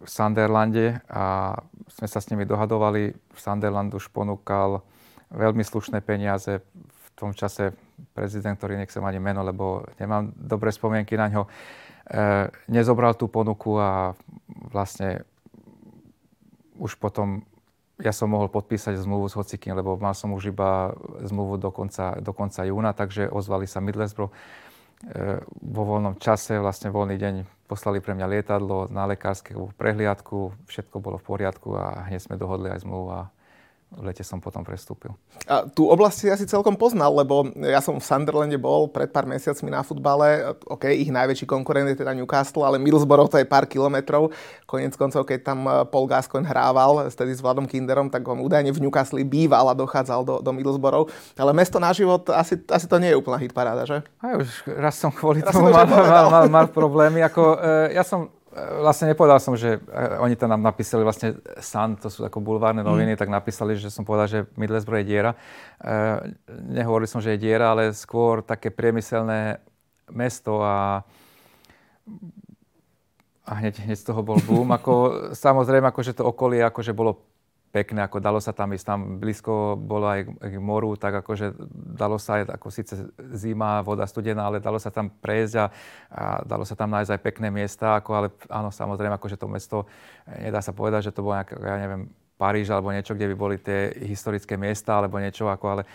v 0.00 0.08
Sunderlande 0.08 1.00
a 1.08 1.56
sme 1.88 2.06
sa 2.06 2.20
s 2.20 2.28
nimi 2.28 2.44
dohadovali. 2.44 3.12
Sunderland 3.36 3.92
už 3.96 4.12
ponúkal 4.12 4.84
veľmi 5.32 5.64
slušné 5.64 6.04
peniaze. 6.04 6.60
V 6.60 7.08
tom 7.16 7.32
čase 7.32 7.72
prezident, 8.12 8.56
ktorý 8.56 8.80
nechcem 8.80 9.04
ani 9.04 9.20
meno, 9.20 9.44
lebo 9.44 9.84
nemám 10.00 10.32
dobré 10.36 10.72
spomienky 10.72 11.16
na 11.16 11.28
ňo, 11.28 11.42
eh, 12.08 12.48
nezobral 12.68 13.16
tú 13.16 13.28
ponuku 13.28 13.76
a 13.76 14.12
vlastne 14.72 15.24
už 16.80 16.96
potom 16.96 17.44
ja 18.00 18.16
som 18.16 18.32
mohol 18.32 18.48
podpísať 18.48 18.96
zmluvu 18.96 19.28
s 19.28 19.36
hocikým, 19.36 19.76
lebo 19.76 20.00
mal 20.00 20.16
som 20.16 20.32
už 20.32 20.56
iba 20.56 20.96
zmluvu 21.20 21.60
do 21.60 21.68
konca, 21.68 22.16
do 22.16 22.32
konca 22.32 22.64
júna, 22.64 22.96
takže 22.96 23.28
ozvali 23.28 23.68
sa 23.68 23.84
Middlesbrough 23.84 24.32
vo 25.64 25.82
voľnom 25.88 26.20
čase, 26.20 26.60
vlastne 26.60 26.92
voľný 26.92 27.16
deň, 27.16 27.34
poslali 27.64 28.04
pre 28.04 28.12
mňa 28.12 28.26
lietadlo 28.28 28.92
na 28.92 29.08
lekárskú 29.08 29.72
prehliadku, 29.80 30.52
všetko 30.68 30.96
bolo 31.00 31.16
v 31.16 31.24
poriadku 31.24 31.68
a 31.78 32.10
hneď 32.10 32.20
sme 32.20 32.36
dohodli 32.36 32.68
aj 32.68 32.84
zmluvu 32.84 33.08
a 33.08 33.20
lete 33.98 34.22
som 34.22 34.38
potom 34.38 34.62
prestúpil. 34.62 35.10
A 35.50 35.66
tú 35.66 35.90
oblasť 35.90 36.16
si 36.16 36.26
asi 36.30 36.46
celkom 36.46 36.78
poznal, 36.78 37.10
lebo 37.10 37.50
ja 37.58 37.82
som 37.82 37.98
v 37.98 38.06
Sunderlande 38.06 38.54
bol 38.54 38.86
pred 38.86 39.10
pár 39.10 39.26
mesiacmi 39.26 39.66
na 39.66 39.82
futbale. 39.82 40.54
OK, 40.70 40.86
ich 40.94 41.10
najväčší 41.10 41.50
konkurent 41.50 41.90
je 41.90 41.98
teda 41.98 42.14
Newcastle, 42.14 42.62
ale 42.62 42.78
Middlesbrough 42.78 43.26
to 43.26 43.42
je 43.42 43.46
pár 43.50 43.66
kilometrov. 43.66 44.30
Konec 44.70 44.94
koncov, 44.94 45.26
keď 45.26 45.38
tam 45.42 45.66
eh, 45.66 45.82
Paul 45.90 46.06
Gascoigne 46.06 46.46
hrával, 46.46 47.10
vtedy 47.10 47.34
s 47.34 47.42
Vladom 47.42 47.66
Kinderom, 47.66 48.06
tak 48.06 48.22
on 48.30 48.38
údajne 48.38 48.70
v 48.70 48.78
Newcastle 48.86 49.26
býval 49.26 49.66
a 49.66 49.74
dochádzal 49.74 50.22
do, 50.22 50.34
do 50.38 50.50
Middlesbrough. 50.54 51.10
Ale 51.34 51.50
mesto 51.50 51.82
na 51.82 51.90
život, 51.90 52.30
asi, 52.30 52.62
asi 52.70 52.86
to 52.86 53.02
nie 53.02 53.10
je 53.10 53.18
úplná 53.18 53.42
hitparáda, 53.42 53.82
že? 53.90 54.06
A 54.22 54.38
už 54.38 54.70
raz 54.78 54.94
som 54.94 55.10
kvôli 55.10 55.42
raz 55.42 55.50
tomu 55.50 55.74
mal, 55.74 55.82
mal, 55.90 56.30
mal, 56.30 56.46
mal, 56.46 56.66
problémy. 56.70 57.26
Ako, 57.26 57.58
e, 57.58 57.98
ja 57.98 58.06
som 58.06 58.30
Vlastne 58.50 59.14
nepovedal 59.14 59.38
som, 59.38 59.54
že 59.54 59.78
eh, 59.78 60.18
oni 60.18 60.34
tam 60.34 60.50
nám 60.50 60.74
napísali 60.74 61.06
vlastne 61.06 61.38
Sun, 61.62 61.94
to 62.02 62.10
sú 62.10 62.26
ako 62.26 62.42
bulvárne 62.42 62.82
noviny, 62.82 63.14
mm. 63.14 63.20
tak 63.20 63.30
napísali, 63.30 63.78
že 63.78 63.94
som 63.94 64.02
povedal, 64.02 64.26
že 64.26 64.38
Middlesbrough 64.58 65.06
je 65.06 65.06
diera. 65.06 65.32
E, 65.78 66.34
nehovoril 66.50 67.06
som, 67.06 67.22
že 67.22 67.38
je 67.38 67.42
diera, 67.46 67.70
ale 67.70 67.94
skôr 67.94 68.42
také 68.42 68.74
priemyselné 68.74 69.62
mesto 70.10 70.66
a 70.66 71.06
a 73.50 73.58
hneď, 73.58 73.82
hneď 73.82 73.98
z 73.98 74.06
toho 74.06 74.22
bol 74.22 74.38
boom. 74.46 74.70
Ako, 74.70 74.94
samozrejme, 75.34 75.90
akože 75.90 76.14
to 76.14 76.22
okolie 76.22 76.62
akože 76.62 76.94
bolo 76.94 77.18
pekné, 77.70 78.02
ako 78.02 78.18
dalo 78.18 78.42
sa 78.42 78.50
tam 78.50 78.74
ísť, 78.74 78.86
tam 78.86 79.00
blízko 79.22 79.78
bolo 79.78 80.10
aj 80.10 80.26
k 80.26 80.58
moru, 80.58 80.98
tak 80.98 81.22
akože 81.22 81.54
dalo 81.94 82.18
sa 82.18 82.42
aj, 82.42 82.58
ako 82.58 82.66
síce 82.74 82.94
zima, 83.38 83.78
voda 83.86 84.02
studená, 84.10 84.50
ale 84.50 84.58
dalo 84.58 84.82
sa 84.82 84.90
tam 84.90 85.06
prejsť 85.06 85.54
a, 85.54 85.66
a 86.10 86.22
dalo 86.42 86.66
sa 86.66 86.74
tam 86.74 86.90
nájsť 86.90 87.14
aj 87.14 87.20
pekné 87.22 87.48
miesta, 87.54 87.94
ako, 87.94 88.10
ale 88.10 88.28
áno, 88.50 88.74
samozrejme, 88.74 89.14
akože 89.14 89.38
to 89.38 89.46
mesto, 89.46 89.78
nedá 90.26 90.58
sa 90.58 90.74
povedať, 90.74 91.10
že 91.10 91.14
to 91.14 91.22
bolo 91.22 91.38
nejaké, 91.38 91.54
ja 91.58 91.78
neviem, 91.78 92.10
Paríž 92.40 92.72
alebo 92.72 92.88
niečo, 92.88 93.12
kde 93.12 93.28
by 93.28 93.36
boli 93.36 93.56
tie 93.60 93.92
historické 94.00 94.56
miesta 94.56 94.96
alebo 94.96 95.20
niečo, 95.20 95.52
ako, 95.52 95.66
ale 95.68 95.82
e, 95.84 95.88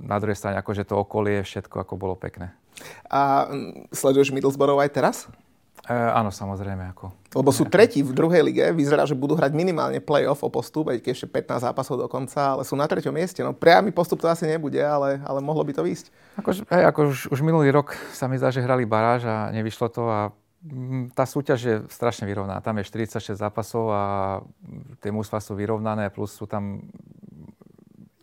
na 0.00 0.16
druhej 0.16 0.32
strane, 0.32 0.56
akože 0.56 0.88
to 0.88 0.96
okolie, 0.96 1.44
všetko 1.44 1.84
ako 1.84 2.00
bolo 2.00 2.16
pekné. 2.16 2.56
A 3.12 3.52
sleduješ 3.92 4.32
Middlesbrough 4.32 4.80
aj 4.80 4.90
teraz? 4.96 5.16
E, 5.88 5.96
áno, 5.96 6.28
samozrejme. 6.28 6.92
Ako. 6.92 7.12
Lebo 7.32 7.50
sú 7.54 7.64
tretí 7.64 8.04
v 8.04 8.12
druhej 8.12 8.42
lige, 8.44 8.64
vyzerá, 8.76 9.08
že 9.08 9.16
budú 9.16 9.32
hrať 9.38 9.56
minimálne 9.56 10.02
play-off 10.02 10.44
o 10.44 10.52
postup, 10.52 10.92
aj 10.92 11.00
keď 11.00 11.10
ešte 11.16 11.28
15 11.30 11.66
zápasov 11.72 11.96
do 11.96 12.06
konca, 12.10 12.58
ale 12.58 12.68
sú 12.68 12.76
na 12.76 12.84
treťom 12.84 13.14
mieste. 13.14 13.40
No 13.40 13.56
priamy 13.56 13.94
postup 13.94 14.20
to 14.20 14.28
asi 14.28 14.44
nebude, 14.44 14.76
ale, 14.76 15.22
ale 15.24 15.40
mohlo 15.40 15.64
by 15.64 15.72
to 15.72 15.86
výjsť. 15.86 16.06
Ako, 16.36 16.50
hej, 16.68 16.84
ako 16.84 17.00
už, 17.08 17.18
už 17.32 17.40
minulý 17.40 17.72
rok 17.72 17.96
sa 18.12 18.28
mi 18.28 18.36
zdá, 18.36 18.52
že 18.52 18.60
hrali 18.60 18.84
baráž 18.84 19.24
a 19.24 19.48
nevyšlo 19.56 19.86
to 19.88 20.02
a 20.04 20.20
mm, 20.68 21.16
tá 21.16 21.24
súťaž 21.24 21.60
je 21.64 21.74
strašne 21.88 22.28
vyrovnaná. 22.28 22.60
Tam 22.60 22.76
je 22.76 22.84
46 22.84 23.40
zápasov 23.40 23.88
a 23.88 24.02
tie 25.00 25.08
mústva 25.08 25.40
sú 25.40 25.56
vyrovnané, 25.56 26.12
plus 26.12 26.36
sú 26.36 26.44
tam 26.44 26.84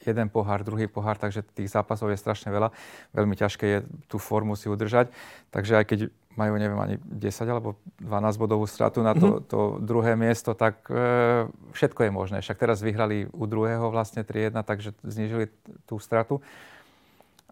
jeden 0.08 0.32
pohár, 0.32 0.64
druhý 0.64 0.88
pohár, 0.88 1.20
takže 1.20 1.44
tých 1.44 1.68
zápasov 1.68 2.16
je 2.16 2.22
strašne 2.22 2.48
veľa. 2.48 2.72
Veľmi 3.12 3.36
ťažké 3.36 3.66
je 3.68 3.80
tú 4.08 4.16
formu 4.16 4.56
si 4.56 4.72
udržať. 4.72 5.12
Takže 5.52 5.84
aj 5.84 5.86
keď 5.86 6.00
majú, 6.38 6.54
neviem, 6.56 6.78
ani 6.78 6.96
10 7.02 7.50
alebo 7.50 7.76
12 8.00 8.38
bodovú 8.38 8.70
stratu 8.70 9.02
na 9.02 9.18
to, 9.18 9.42
mm-hmm. 9.42 9.50
to 9.50 9.60
druhé 9.82 10.14
miesto, 10.14 10.54
tak 10.54 10.86
e, 10.88 11.50
všetko 11.74 12.08
je 12.08 12.12
možné. 12.14 12.38
Však 12.46 12.62
teraz 12.62 12.80
vyhrali 12.80 13.26
u 13.34 13.44
druhého 13.50 13.90
vlastne 13.90 14.22
3-1, 14.22 14.62
takže 14.62 14.94
znižili 15.02 15.50
tú 15.90 15.98
stratu. 15.98 16.40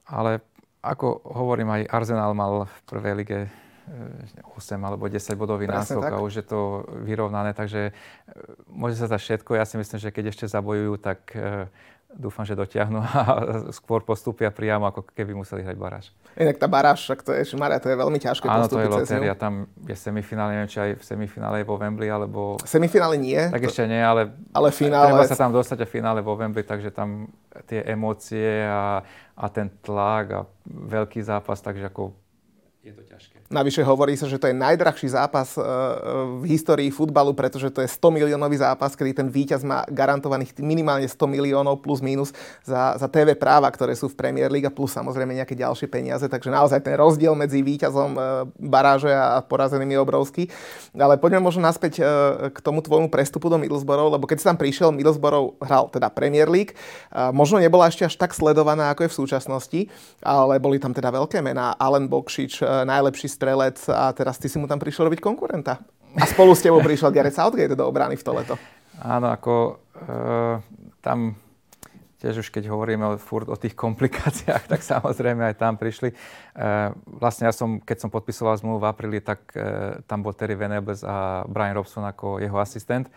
Ale 0.06 0.46
ako 0.86 1.25
hovorím, 1.25 1.82
aj 1.82 1.89
Arsenal 1.89 2.38
mal 2.38 2.70
v 2.70 2.77
prvej 2.86 3.15
lige 3.18 3.39
8 3.86 4.77
e, 4.77 4.86
alebo 4.86 5.10
10 5.10 5.38
bodový 5.38 5.65
náskok 5.70 6.06
a 6.06 6.22
už 6.22 6.42
je 6.42 6.46
to 6.46 6.86
vyrovnané, 7.06 7.54
takže 7.54 7.89
e, 7.89 7.92
môže 8.70 8.98
sa 8.98 9.10
stať 9.10 9.22
všetko. 9.22 9.58
Ja 9.58 9.65
si 9.65 9.77
myslím, 9.77 10.00
že 10.01 10.13
keď 10.13 10.34
ešte 10.34 10.46
zabojujú, 10.50 10.94
tak 11.01 11.34
e, 11.34 11.70
dúfam, 12.16 12.48
že 12.48 12.56
dotiahnu 12.56 13.00
a 13.02 13.22
skôr 13.76 14.02
postupia 14.02 14.48
priamo, 14.50 14.88
ako 14.88 15.04
keby 15.12 15.36
museli 15.36 15.62
hrať 15.62 15.78
baráž. 15.78 16.06
Inak 16.40 16.56
tá 16.56 16.68
baráž, 16.68 17.04
však 17.04 17.20
to 17.24 17.32
je, 17.36 17.44
Maria, 17.60 17.80
to 17.80 17.92
je 17.92 17.98
veľmi 18.00 18.20
ťažké 18.20 18.48
Áno, 18.48 18.72
to 18.72 18.80
je 18.80 18.88
lotéria, 18.88 19.36
tam 19.36 19.68
je 19.84 19.96
semifinále, 19.96 20.56
neviem, 20.56 20.72
či 20.72 20.80
aj 20.80 20.92
v 21.00 21.04
semifinále 21.04 21.64
vo 21.68 21.76
Wembley, 21.76 22.08
alebo... 22.08 22.56
Semifinále 22.64 23.20
nie. 23.20 23.40
Tak 23.40 23.62
to... 23.64 23.68
ešte 23.68 23.84
nie, 23.88 24.00
ale, 24.00 24.32
ale 24.56 24.70
finále... 24.72 25.12
treba 25.12 25.28
sa 25.28 25.38
tam 25.38 25.52
dostať 25.52 25.84
a 25.84 25.88
finále 25.88 26.20
vo 26.24 26.40
Wembley, 26.40 26.64
takže 26.64 26.92
tam 26.92 27.28
tie 27.68 27.84
emócie 27.84 28.64
a, 28.64 29.04
a 29.36 29.46
ten 29.52 29.68
tlak 29.84 30.26
a 30.32 30.40
veľký 30.68 31.20
zápas, 31.20 31.60
takže 31.60 31.92
ako 31.92 32.25
je 32.86 32.94
to 32.94 33.01
ťažké. 33.01 33.36
Navyše 33.50 33.82
hovorí 33.82 34.13
sa, 34.13 34.30
že 34.30 34.38
to 34.38 34.46
je 34.46 34.54
najdrahší 34.54 35.10
zápas 35.10 35.58
e, 35.58 35.62
v 36.38 36.44
histórii 36.46 36.94
futbalu, 36.94 37.34
pretože 37.34 37.74
to 37.74 37.82
je 37.82 37.89
100 37.89 38.13
miliónový 38.13 38.62
zápas, 38.62 38.94
kedy 38.94 39.25
ten 39.25 39.27
víťaz 39.34 39.65
má 39.65 39.82
garantovaných 39.89 40.54
minimálne 40.62 41.10
100 41.10 41.18
miliónov 41.25 41.82
plus 41.82 42.06
minus 42.06 42.30
za, 42.62 42.94
za 43.01 43.10
TV 43.10 43.34
práva, 43.34 43.65
ktoré 43.74 43.98
sú 43.98 44.06
v 44.06 44.18
Premier 44.18 44.54
League 44.54 44.70
a 44.70 44.74
plus 44.74 44.94
samozrejme 44.94 45.34
nejaké 45.34 45.58
ďalšie 45.58 45.89
peniaze. 45.89 46.30
Takže 46.30 46.54
naozaj 46.54 46.86
ten 46.86 46.94
rozdiel 46.94 47.34
medzi 47.34 47.65
víťazom 47.65 48.12
e, 48.13 48.20
baráže 48.62 49.10
a 49.10 49.42
porazeným 49.42 49.98
je 49.98 50.00
obrovský. 50.06 50.44
Ale 50.94 51.18
poďme 51.18 51.42
možno 51.42 51.65
naspäť 51.65 52.01
e, 52.01 52.04
k 52.54 52.58
tomu 52.62 52.86
tvojmu 52.86 53.10
prestupu 53.10 53.50
do 53.50 53.58
Middlesbrough, 53.58 54.13
lebo 54.13 54.30
keď 54.30 54.38
si 54.38 54.46
tam 54.46 54.62
prišiel, 54.62 54.94
Middlesbrough 54.94 55.58
hral 55.58 55.89
teda 55.89 56.13
Premier 56.13 56.46
League. 56.46 56.77
Možno 57.34 57.58
nebola 57.58 57.89
ešte 57.89 58.06
až 58.06 58.15
tak 58.20 58.36
sledovaná, 58.36 58.94
ako 58.94 59.08
je 59.08 59.12
v 59.12 59.18
súčasnosti, 59.25 59.82
ale 60.22 60.62
boli 60.62 60.77
tam 60.77 60.94
teda 60.94 61.10
veľké 61.10 61.42
mená. 61.42 61.74
Alan 61.80 62.06
Bokšič, 62.06 62.75
najlepší 62.84 63.32
strelec 63.32 63.79
a 63.88 64.12
teraz 64.12 64.36
ty 64.36 64.51
si 64.51 64.60
mu 64.60 64.67
tam 64.67 64.82
prišiel 64.82 65.08
robiť 65.08 65.24
konkurenta. 65.24 65.79
A 66.15 66.25
spolu 66.27 66.55
s 66.55 66.63
tebou 66.63 66.79
prišiel 66.79 67.12
Gareth 67.12 67.36
Southgate 67.36 67.75
do 67.75 67.88
obrany 67.88 68.15
v 68.15 68.24
toleto. 68.24 68.55
Áno, 69.03 69.27
ako 69.27 69.53
e, 69.60 70.03
tam 71.03 71.36
tiež 72.24 72.48
už 72.48 72.48
keď 72.48 72.72
hovoríme 72.72 73.20
furt 73.20 73.51
o 73.51 73.60
tých 73.60 73.75
komplikáciách, 73.75 74.72
tak 74.72 74.79
samozrejme 74.79 75.44
aj 75.51 75.55
tam 75.60 75.75
prišli. 75.75 76.10
E, 76.12 76.15
vlastne 77.20 77.51
ja 77.51 77.53
som, 77.53 77.84
keď 77.84 78.08
som 78.08 78.10
podpisoval 78.10 78.55
zmluvu 78.55 78.79
v 78.79 78.88
apríli, 78.88 79.20
tak 79.20 79.51
e, 79.51 80.00
tam 80.08 80.24
bol 80.24 80.32
Terry 80.32 80.55
Venables 80.55 81.03
a 81.03 81.44
Brian 81.51 81.75
Robson 81.75 82.08
ako 82.08 82.39
jeho 82.39 82.55
asistent. 82.55 83.12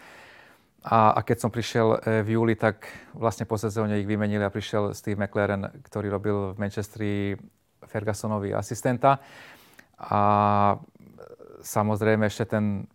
A, 0.82 1.14
a 1.14 1.20
keď 1.22 1.42
som 1.42 1.50
prišiel 1.50 2.00
v 2.22 2.38
júli, 2.38 2.54
tak 2.54 2.86
vlastne 3.10 3.46
po 3.46 3.58
sezóne 3.58 3.98
ich 3.98 4.06
vymenili 4.06 4.42
a 4.46 4.50
prišiel 4.50 4.94
Steve 4.94 5.18
McLaren, 5.18 5.70
ktorý 5.86 6.06
robil 6.06 6.36
v 6.54 6.58
Manchesteri 6.62 7.14
Fergusonovi 7.86 8.56
asistenta. 8.56 9.22
A 9.98 10.20
samozrejme 11.62 12.26
ešte 12.26 12.58
ten 12.58 12.86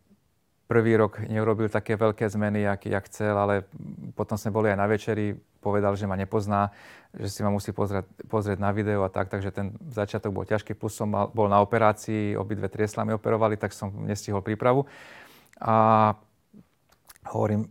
prvý 0.68 0.96
rok 0.96 1.20
neurobil 1.28 1.68
také 1.70 2.00
veľké 2.00 2.26
zmeny, 2.32 2.66
jak, 2.66 2.88
jak 2.88 3.04
chcel, 3.12 3.36
ale 3.36 3.68
potom 4.16 4.40
sme 4.40 4.56
boli 4.56 4.72
aj 4.72 4.80
na 4.80 4.88
večeri, 4.88 5.36
povedal, 5.62 5.96
že 5.96 6.08
ma 6.08 6.16
nepozná, 6.18 6.72
že 7.16 7.30
si 7.30 7.40
ma 7.46 7.52
musí 7.52 7.72
pozrieť, 7.76 8.08
pozrieť 8.28 8.60
na 8.60 8.72
video 8.74 9.06
a 9.06 9.12
tak, 9.12 9.30
takže 9.30 9.54
ten 9.54 9.76
začiatok 9.92 10.34
bol 10.34 10.48
ťažký, 10.48 10.76
plus 10.76 10.96
som 10.96 11.12
mal, 11.12 11.30
bol 11.30 11.48
na 11.48 11.62
operácii, 11.62 12.36
obidve 12.36 12.68
triesla 12.68 13.08
mi 13.08 13.14
operovali, 13.14 13.60
tak 13.60 13.76
som 13.76 13.92
nestihol 14.04 14.44
prípravu. 14.44 14.88
A 15.62 16.18
hovorím, 17.32 17.70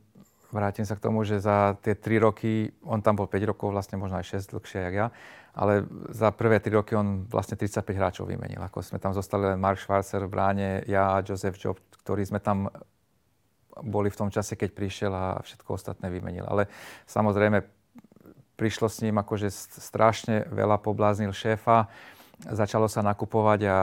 vrátim 0.52 0.84
sa 0.84 0.94
k 0.94 1.02
tomu, 1.02 1.24
že 1.24 1.40
za 1.40 1.74
tie 1.80 1.96
3 1.96 2.22
roky, 2.22 2.70
on 2.84 3.00
tam 3.00 3.16
bol 3.16 3.26
5 3.26 3.50
rokov, 3.50 3.72
vlastne 3.72 3.96
možno 3.96 4.20
aj 4.20 4.38
6 4.38 4.52
dlhšie, 4.52 4.78
jak 4.84 4.94
ja, 4.94 5.06
ale 5.56 5.88
za 6.12 6.28
prvé 6.30 6.60
3 6.60 6.78
roky 6.78 6.92
on 6.92 7.24
vlastne 7.26 7.56
35 7.56 7.88
hráčov 7.96 8.28
vymenil. 8.28 8.60
Ako 8.60 8.84
sme 8.84 9.00
tam 9.00 9.16
zostali 9.16 9.50
len 9.52 9.58
Mark 9.58 9.80
Schwarzer 9.80 10.28
v 10.28 10.32
bráne, 10.32 10.68
ja 10.84 11.16
a 11.16 11.24
Joseph 11.24 11.56
Job, 11.56 11.80
ktorí 12.04 12.22
sme 12.28 12.38
tam 12.38 12.68
boli 13.80 14.12
v 14.12 14.18
tom 14.20 14.28
čase, 14.28 14.52
keď 14.52 14.70
prišiel 14.76 15.12
a 15.12 15.40
všetko 15.40 15.80
ostatné 15.80 16.12
vymenil. 16.12 16.44
Ale 16.44 16.68
samozrejme 17.08 17.64
prišlo 18.60 18.86
s 18.92 19.00
ním 19.00 19.16
akože 19.16 19.48
strašne 19.80 20.44
veľa 20.52 20.76
pobláznil 20.78 21.32
šéfa, 21.32 21.88
začalo 22.52 22.86
sa 22.86 23.00
nakupovať 23.00 23.60
a 23.66 23.78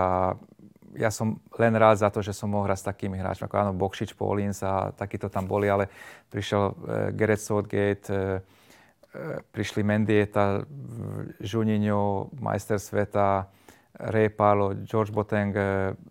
ja 0.95 1.13
som 1.13 1.37
len 1.57 1.73
rád 1.77 2.01
za 2.01 2.09
to, 2.09 2.23
že 2.23 2.33
som 2.33 2.49
mohol 2.49 2.69
hrať 2.69 2.79
s 2.81 2.89
takými 2.89 3.17
hráčmi, 3.19 3.45
ako 3.45 3.57
áno, 3.57 3.71
Bokšič, 3.77 4.17
Paulins 4.17 4.63
a 4.65 4.89
takíto 4.93 5.29
tam 5.29 5.45
boli, 5.45 5.69
ale 5.69 5.91
prišiel 6.33 6.61
uh, 6.61 6.73
Gareth 7.13 7.45
Southgate, 7.45 8.07
uh, 8.09 8.41
prišli 9.53 9.81
Mendieta, 9.81 10.61
Juninho, 11.41 12.29
majster 12.37 12.77
sveta, 12.77 13.49
Ray 13.97 14.29
Parlo, 14.29 14.77
George 14.85 15.09
Boteng, 15.09 15.51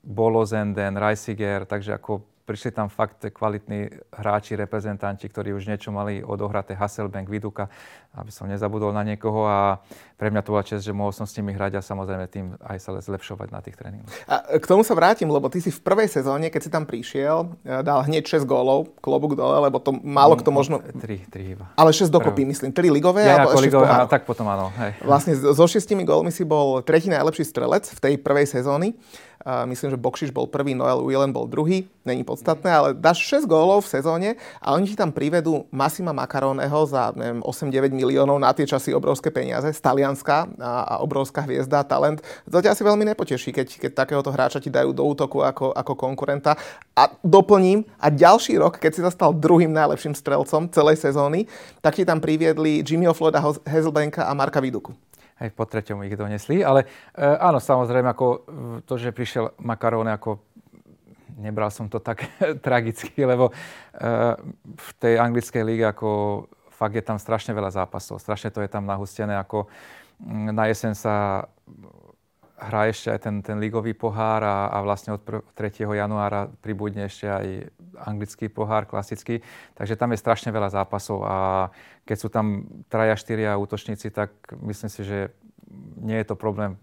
Bolo 0.02 0.42
Zenden, 0.42 0.98
Reisiger, 0.98 1.62
takže 1.62 1.94
ako 1.94 2.26
prišli 2.48 2.72
tam 2.72 2.88
fakt 2.88 3.28
kvalitní 3.28 4.08
hráči, 4.08 4.56
reprezentanti, 4.56 5.28
ktorí 5.28 5.52
už 5.52 5.68
niečo 5.68 5.92
mali 5.92 6.24
odohraté, 6.24 6.72
Hasselbank, 6.72 7.28
Viduka, 7.28 7.68
aby 8.16 8.32
som 8.32 8.48
nezabudol 8.48 8.96
na 8.96 9.04
niekoho 9.04 9.44
a 9.44 9.84
pre 10.16 10.32
mňa 10.32 10.40
to 10.40 10.50
bola 10.56 10.64
čest, 10.64 10.88
že 10.88 10.96
mohol 10.96 11.12
som 11.12 11.28
s 11.28 11.36
nimi 11.36 11.52
hrať 11.52 11.76
a 11.76 11.80
samozrejme 11.84 12.24
tým 12.32 12.56
aj 12.64 12.78
sa 12.80 12.96
zlepšovať 12.96 13.48
na 13.52 13.60
tých 13.60 13.76
tréningoch. 13.76 14.08
A 14.24 14.56
k 14.56 14.64
tomu 14.64 14.80
sa 14.80 14.96
vrátim, 14.96 15.28
lebo 15.28 15.52
ty 15.52 15.60
si 15.60 15.68
v 15.68 15.78
prvej 15.84 16.08
sezóne, 16.08 16.48
keď 16.48 16.60
si 16.64 16.70
tam 16.72 16.88
prišiel, 16.88 17.52
e, 17.62 17.84
dal 17.84 18.00
hneď 18.08 18.24
6 18.24 18.48
gólov, 18.48 18.96
klobúk 19.04 19.36
dole, 19.36 19.60
lebo 19.68 19.76
to 19.76 19.92
málo 19.92 20.40
kto 20.40 20.48
možno... 20.48 20.80
3, 20.80 21.28
3 21.28 21.54
iba. 21.54 21.68
Ale 21.76 21.92
6 21.92 22.08
dokopy, 22.08 22.48
myslím. 22.48 22.72
3 22.72 22.88
ligové 22.88 23.28
ja, 23.28 23.44
alebo 23.44 23.60
ligové, 23.60 23.86
a 23.86 24.08
tak 24.08 24.24
potom 24.24 24.48
áno. 24.48 24.72
Hej. 24.80 25.04
Vlastne 25.04 25.36
so 25.36 25.66
6 25.68 25.84
gólmi 26.08 26.32
si 26.32 26.48
bol 26.48 26.80
tretí 26.80 27.12
najlepší 27.12 27.44
strelec 27.44 27.84
v 27.92 27.98
tej 28.00 28.14
prvej 28.18 28.48
sezóny. 28.48 28.96
Myslím, 29.46 29.94
že 29.94 29.98
Bokšiš 29.98 30.30
bol 30.34 30.50
prvý, 30.50 30.74
Noel 30.74 31.06
Whelan 31.06 31.30
bol 31.30 31.46
druhý, 31.46 31.86
není 32.02 32.26
podstatné, 32.26 32.68
ale 32.68 32.88
dáš 32.90 33.22
6 33.22 33.46
gólov 33.46 33.86
v 33.86 33.92
sezóne 33.94 34.28
a 34.58 34.74
oni 34.74 34.90
ti 34.90 34.96
tam 34.98 35.14
privedú 35.14 35.70
Massima 35.70 36.10
Makaroneho 36.10 36.82
za 36.90 37.14
neviem, 37.14 37.38
8-9 37.46 37.94
miliónov 37.94 38.42
na 38.42 38.50
tie 38.50 38.66
časy 38.66 38.90
obrovské 38.90 39.30
peniaze, 39.30 39.70
z 39.70 39.80
Talianska 39.80 40.50
a, 40.58 40.72
a 40.82 40.94
obrovská 41.00 41.46
hviezda, 41.46 41.86
talent. 41.86 42.18
To 42.50 42.58
ťa 42.58 42.74
asi 42.74 42.82
veľmi 42.82 43.06
nepoteší, 43.14 43.54
keď, 43.54 43.66
keď 43.78 43.90
takéhoto 43.94 44.34
hráča 44.34 44.58
ti 44.58 44.74
dajú 44.74 44.90
do 44.90 45.06
útoku 45.06 45.40
ako, 45.46 45.70
ako 45.70 45.92
konkurenta. 45.94 46.58
A 46.98 47.06
doplním, 47.22 47.86
a 48.02 48.10
ďalší 48.10 48.58
rok, 48.58 48.82
keď 48.82 48.90
si 48.90 49.00
sa 49.06 49.14
stal 49.14 49.30
druhým 49.30 49.70
najlepším 49.70 50.18
strelcom 50.18 50.66
celej 50.74 50.98
sezóny, 50.98 51.46
tak 51.78 51.94
ti 51.94 52.02
tam 52.02 52.18
priviedli 52.18 52.82
Jimmyho 52.82 53.14
Floyda 53.14 53.38
Hazelbanka 53.64 54.26
a 54.26 54.34
Marka 54.34 54.58
Viduku. 54.58 55.07
Hej, 55.38 55.54
po 55.54 55.62
treťom 55.62 56.02
ich 56.02 56.18
donesli, 56.18 56.66
ale 56.66 56.90
e, 57.14 57.22
áno, 57.22 57.62
samozrejme, 57.62 58.10
ako 58.10 58.26
to, 58.82 58.94
že 58.98 59.14
prišiel 59.14 59.54
Makarone, 59.62 60.10
ako 60.10 60.42
nebral 61.38 61.70
som 61.70 61.86
to 61.86 62.02
tak 62.02 62.26
tragicky, 62.66 63.22
lebo 63.22 63.50
e, 63.50 63.52
v 64.66 64.88
tej 64.98 65.14
anglickej 65.22 65.62
líge 65.62 65.86
ako 65.86 66.10
fakt 66.74 66.94
je 66.98 67.06
tam 67.06 67.18
strašne 67.22 67.54
veľa 67.54 67.70
zápasov, 67.70 68.18
strašne 68.18 68.50
to 68.50 68.62
je 68.62 68.70
tam 68.70 68.86
nahustené, 68.86 69.38
ako 69.38 69.70
na 70.26 70.66
jeseň 70.66 70.98
sa 70.98 71.46
hrá 72.58 72.90
ešte 72.90 73.14
aj 73.14 73.20
ten, 73.22 73.36
ten 73.40 73.56
ligový 73.62 73.94
pohár 73.94 74.42
a, 74.42 74.66
a 74.74 74.82
vlastne 74.82 75.14
od 75.14 75.22
3. 75.22 75.86
januára 75.86 76.50
pribudne 76.58 77.06
ešte 77.06 77.30
aj 77.30 77.46
anglický 78.02 78.50
pohár, 78.50 78.90
klasický. 78.90 79.40
Takže 79.78 79.94
tam 79.94 80.10
je 80.10 80.18
strašne 80.18 80.50
veľa 80.50 80.74
zápasov 80.74 81.22
a 81.22 81.36
keď 82.02 82.16
sú 82.18 82.28
tam 82.28 82.66
traja, 82.90 83.14
štyria 83.14 83.54
útočníci, 83.58 84.10
tak 84.10 84.34
myslím 84.58 84.90
si, 84.90 85.02
že 85.06 85.18
nie 86.00 86.16
je 86.18 86.26
to 86.26 86.34
problém. 86.34 86.80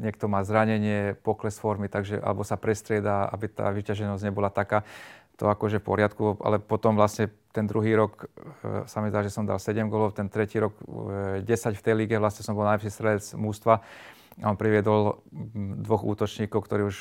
Niekto 0.00 0.26
má 0.26 0.42
zranenie, 0.42 1.14
pokles 1.20 1.60
formy, 1.60 1.86
takže 1.86 2.18
alebo 2.18 2.42
sa 2.42 2.56
prestrieda, 2.56 3.28
aby 3.28 3.46
tá 3.52 3.68
vyťaženosť 3.70 4.24
nebola 4.26 4.48
taká. 4.48 4.82
To 5.40 5.48
akože 5.48 5.80
v 5.80 5.86
poriadku, 5.88 6.24
ale 6.44 6.60
potom 6.62 6.94
vlastne 6.94 7.32
ten 7.50 7.66
druhý 7.66 7.96
rok 7.98 8.24
e, 8.24 8.86
sa 8.86 9.02
mi 9.02 9.10
zdá, 9.10 9.24
že 9.24 9.32
som 9.32 9.48
dal 9.48 9.58
7 9.58 9.88
golov, 9.90 10.14
ten 10.14 10.28
tretí 10.28 10.60
rok 10.60 10.76
e, 11.40 11.44
10 11.44 11.76
v 11.76 11.82
tej 11.82 11.94
lige, 11.98 12.16
vlastne 12.20 12.46
som 12.46 12.54
bol 12.54 12.68
najlepší 12.68 12.92
strelec 12.92 13.24
mústva 13.34 13.82
a 14.40 14.48
on 14.48 14.56
priviedol 14.56 15.20
dvoch 15.84 16.06
útočníkov, 16.06 16.64
ktorí 16.64 16.88
už 16.88 16.96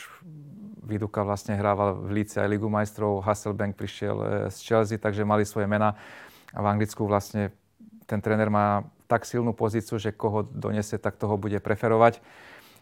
Viduka 0.82 1.24
vlastne 1.24 1.56
hrával 1.56 1.96
v 2.04 2.22
Líce 2.22 2.42
aj 2.42 2.52
Ligu 2.52 2.68
majstrov, 2.68 3.24
Hasselbank 3.24 3.80
prišiel 3.80 4.18
e, 4.20 4.26
z 4.52 4.58
Chelsea, 4.60 5.00
takže 5.00 5.24
mali 5.24 5.48
svoje 5.48 5.70
mená. 5.70 5.96
A 6.52 6.60
v 6.60 6.68
Anglicku 6.68 7.08
vlastne 7.08 7.56
ten 8.10 8.20
tréner 8.20 8.52
má 8.52 8.84
tak 9.08 9.24
silnú 9.24 9.56
pozíciu, 9.56 9.96
že 9.96 10.12
koho 10.12 10.44
donesie, 10.44 11.00
tak 11.00 11.16
toho 11.16 11.40
bude 11.40 11.56
preferovať. 11.64 12.20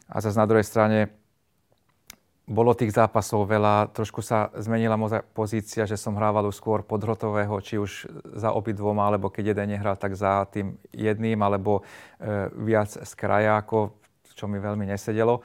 A 0.09 0.25
zase 0.25 0.41
na 0.41 0.49
druhej 0.49 0.65
strane 0.65 1.13
bolo 2.49 2.73
tých 2.73 2.97
zápasov 2.97 3.45
veľa, 3.45 3.93
trošku 3.93 4.25
sa 4.25 4.49
zmenila 4.57 4.97
moja 4.97 5.21
pozícia, 5.21 5.85
že 5.85 6.01
som 6.01 6.17
hrával 6.17 6.49
už 6.49 6.57
skôr 6.57 6.81
podhrotového, 6.81 7.53
či 7.61 7.77
už 7.77 8.09
za 8.33 8.49
obidvoma, 8.57 9.05
alebo 9.05 9.29
keď 9.29 9.53
jeden 9.53 9.77
nehral, 9.77 9.93
tak 9.93 10.17
za 10.17 10.49
tým 10.49 10.73
jedným, 10.89 11.37
alebo 11.45 11.85
e, 12.17 12.49
viac 12.57 12.89
z 12.89 13.11
kraja, 13.13 13.61
ako 13.61 13.98
čo 14.39 14.47
mi 14.47 14.63
veľmi 14.63 14.87
nesedelo. 14.87 15.43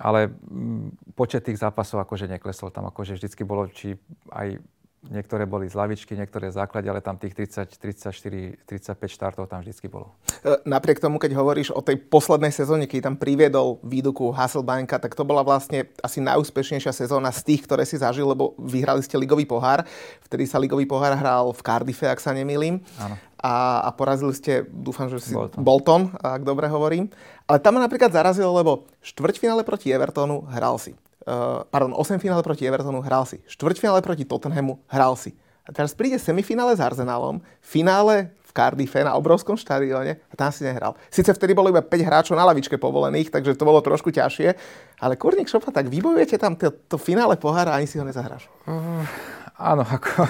Ale 0.00 0.32
mm, 0.32 1.12
počet 1.12 1.44
tých 1.44 1.60
zápasov 1.60 2.00
akože 2.00 2.24
neklesol. 2.24 2.72
Tam 2.72 2.88
akože 2.88 3.20
vždycky 3.20 3.44
bolo, 3.44 3.68
či 3.68 4.00
aj 4.32 4.56
Niektoré 5.02 5.50
boli 5.50 5.66
z 5.66 5.74
lavičky, 5.74 6.14
niektoré 6.14 6.54
základe, 6.54 6.86
ale 6.86 7.02
tam 7.02 7.18
tých 7.18 7.34
30, 7.34 7.74
34, 7.74 8.70
35 8.70 9.02
štartov 9.10 9.50
tam 9.50 9.58
vždycky 9.58 9.90
bolo. 9.90 10.14
E, 10.46 10.62
napriek 10.62 11.02
tomu, 11.02 11.18
keď 11.18 11.34
hovoríš 11.34 11.74
o 11.74 11.82
tej 11.82 11.98
poslednej 11.98 12.54
sezóne, 12.54 12.86
keď 12.86 13.10
tam 13.10 13.16
priviedol 13.18 13.82
výduku 13.82 14.30
Hasselbanka, 14.30 15.02
tak 15.02 15.18
to 15.18 15.26
bola 15.26 15.42
vlastne 15.42 15.90
asi 16.06 16.22
najúspešnejšia 16.22 16.94
sezóna 16.94 17.34
z 17.34 17.42
tých, 17.42 17.66
ktoré 17.66 17.82
si 17.82 17.98
zažil, 17.98 18.30
lebo 18.30 18.54
vyhrali 18.62 19.02
ste 19.02 19.18
ligový 19.18 19.42
pohár. 19.42 19.82
Vtedy 20.22 20.46
sa 20.46 20.62
ligový 20.62 20.86
pohár 20.86 21.18
hral 21.18 21.50
v 21.50 21.60
Cardiffe, 21.66 22.06
ak 22.06 22.22
sa 22.22 22.30
nemýlim. 22.30 22.78
Áno. 23.02 23.18
A, 23.42 23.82
a 23.82 23.90
porazili 23.90 24.38
ste, 24.38 24.62
dúfam, 24.70 25.10
že 25.10 25.18
si 25.18 25.34
Bolton. 25.34 25.58
Bolton, 25.58 26.02
ak 26.22 26.46
dobre 26.46 26.70
hovorím. 26.70 27.10
Ale 27.50 27.58
tam 27.58 27.74
ma 27.74 27.82
napríklad 27.82 28.14
zarazilo, 28.14 28.54
lebo 28.54 28.86
štvrťfinále 29.02 29.66
proti 29.66 29.90
Evertonu 29.90 30.46
hral 30.46 30.78
si. 30.78 30.94
Uh, 31.22 31.62
pardon, 31.70 31.94
8 31.94 32.18
finále 32.18 32.42
proti 32.42 32.66
Evertonu 32.66 32.98
hral 32.98 33.22
si. 33.26 33.38
Štvrťfinále 33.46 34.02
proti 34.02 34.26
Tottenhamu 34.26 34.82
hral 34.90 35.14
si. 35.14 35.38
A 35.62 35.70
teraz 35.70 35.94
príde 35.94 36.18
semifinále 36.18 36.74
s 36.74 36.82
Arsenalom, 36.82 37.38
finále 37.62 38.34
v 38.42 38.50
Cardiffe 38.50 38.98
na 39.06 39.14
obrovskom 39.14 39.54
štadióne 39.54 40.18
a 40.18 40.34
tam 40.34 40.50
si 40.50 40.66
nehral. 40.66 40.98
Sice 41.06 41.30
vtedy 41.30 41.54
bolo 41.54 41.70
iba 41.70 41.78
5 41.78 41.88
hráčov 42.02 42.34
na 42.34 42.42
lavičke 42.50 42.74
povolených, 42.76 43.30
takže 43.30 43.54
to 43.54 43.62
bolo 43.62 43.78
trošku 43.78 44.10
ťažšie, 44.10 44.58
ale 44.98 45.14
Kurník 45.14 45.46
Šopa, 45.46 45.70
tak 45.70 45.86
vybojujete 45.86 46.36
tam 46.36 46.58
to, 46.58 46.74
to 46.90 46.98
finále 46.98 47.38
pohára 47.38 47.72
a 47.72 47.78
ani 47.78 47.86
si 47.86 48.02
ho 48.02 48.04
nezahráš. 48.04 48.50
Uh, 48.66 49.06
áno, 49.54 49.86
ako, 49.96 50.26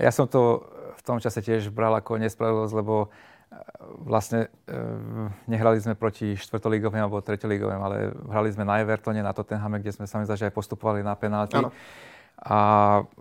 ja 0.00 0.08
som 0.08 0.24
to 0.24 0.64
v 0.96 1.02
tom 1.04 1.20
čase 1.20 1.44
tiež 1.44 1.68
bral 1.68 1.92
ako 1.92 2.16
nespravodlivosť, 2.16 2.74
lebo 2.80 3.12
vlastne 4.04 4.50
e, 4.66 4.78
nehrali 5.46 5.78
sme 5.80 5.94
proti 5.94 6.34
štvrtolígovým 6.34 7.04
alebo 7.04 7.22
treťolígovým, 7.22 7.80
ale 7.80 7.96
hrali 8.30 8.50
sme 8.50 8.66
na 8.66 8.80
Evertone, 8.82 9.20
na 9.22 9.36
Tottenhame, 9.36 9.80
kde 9.80 9.94
sme 9.94 10.08
sami 10.08 10.26
zažili 10.26 10.50
aj 10.50 10.56
postupovali 10.56 11.00
na 11.04 11.14
penalty. 11.14 11.60
Ano. 11.60 11.70
A 12.44 12.58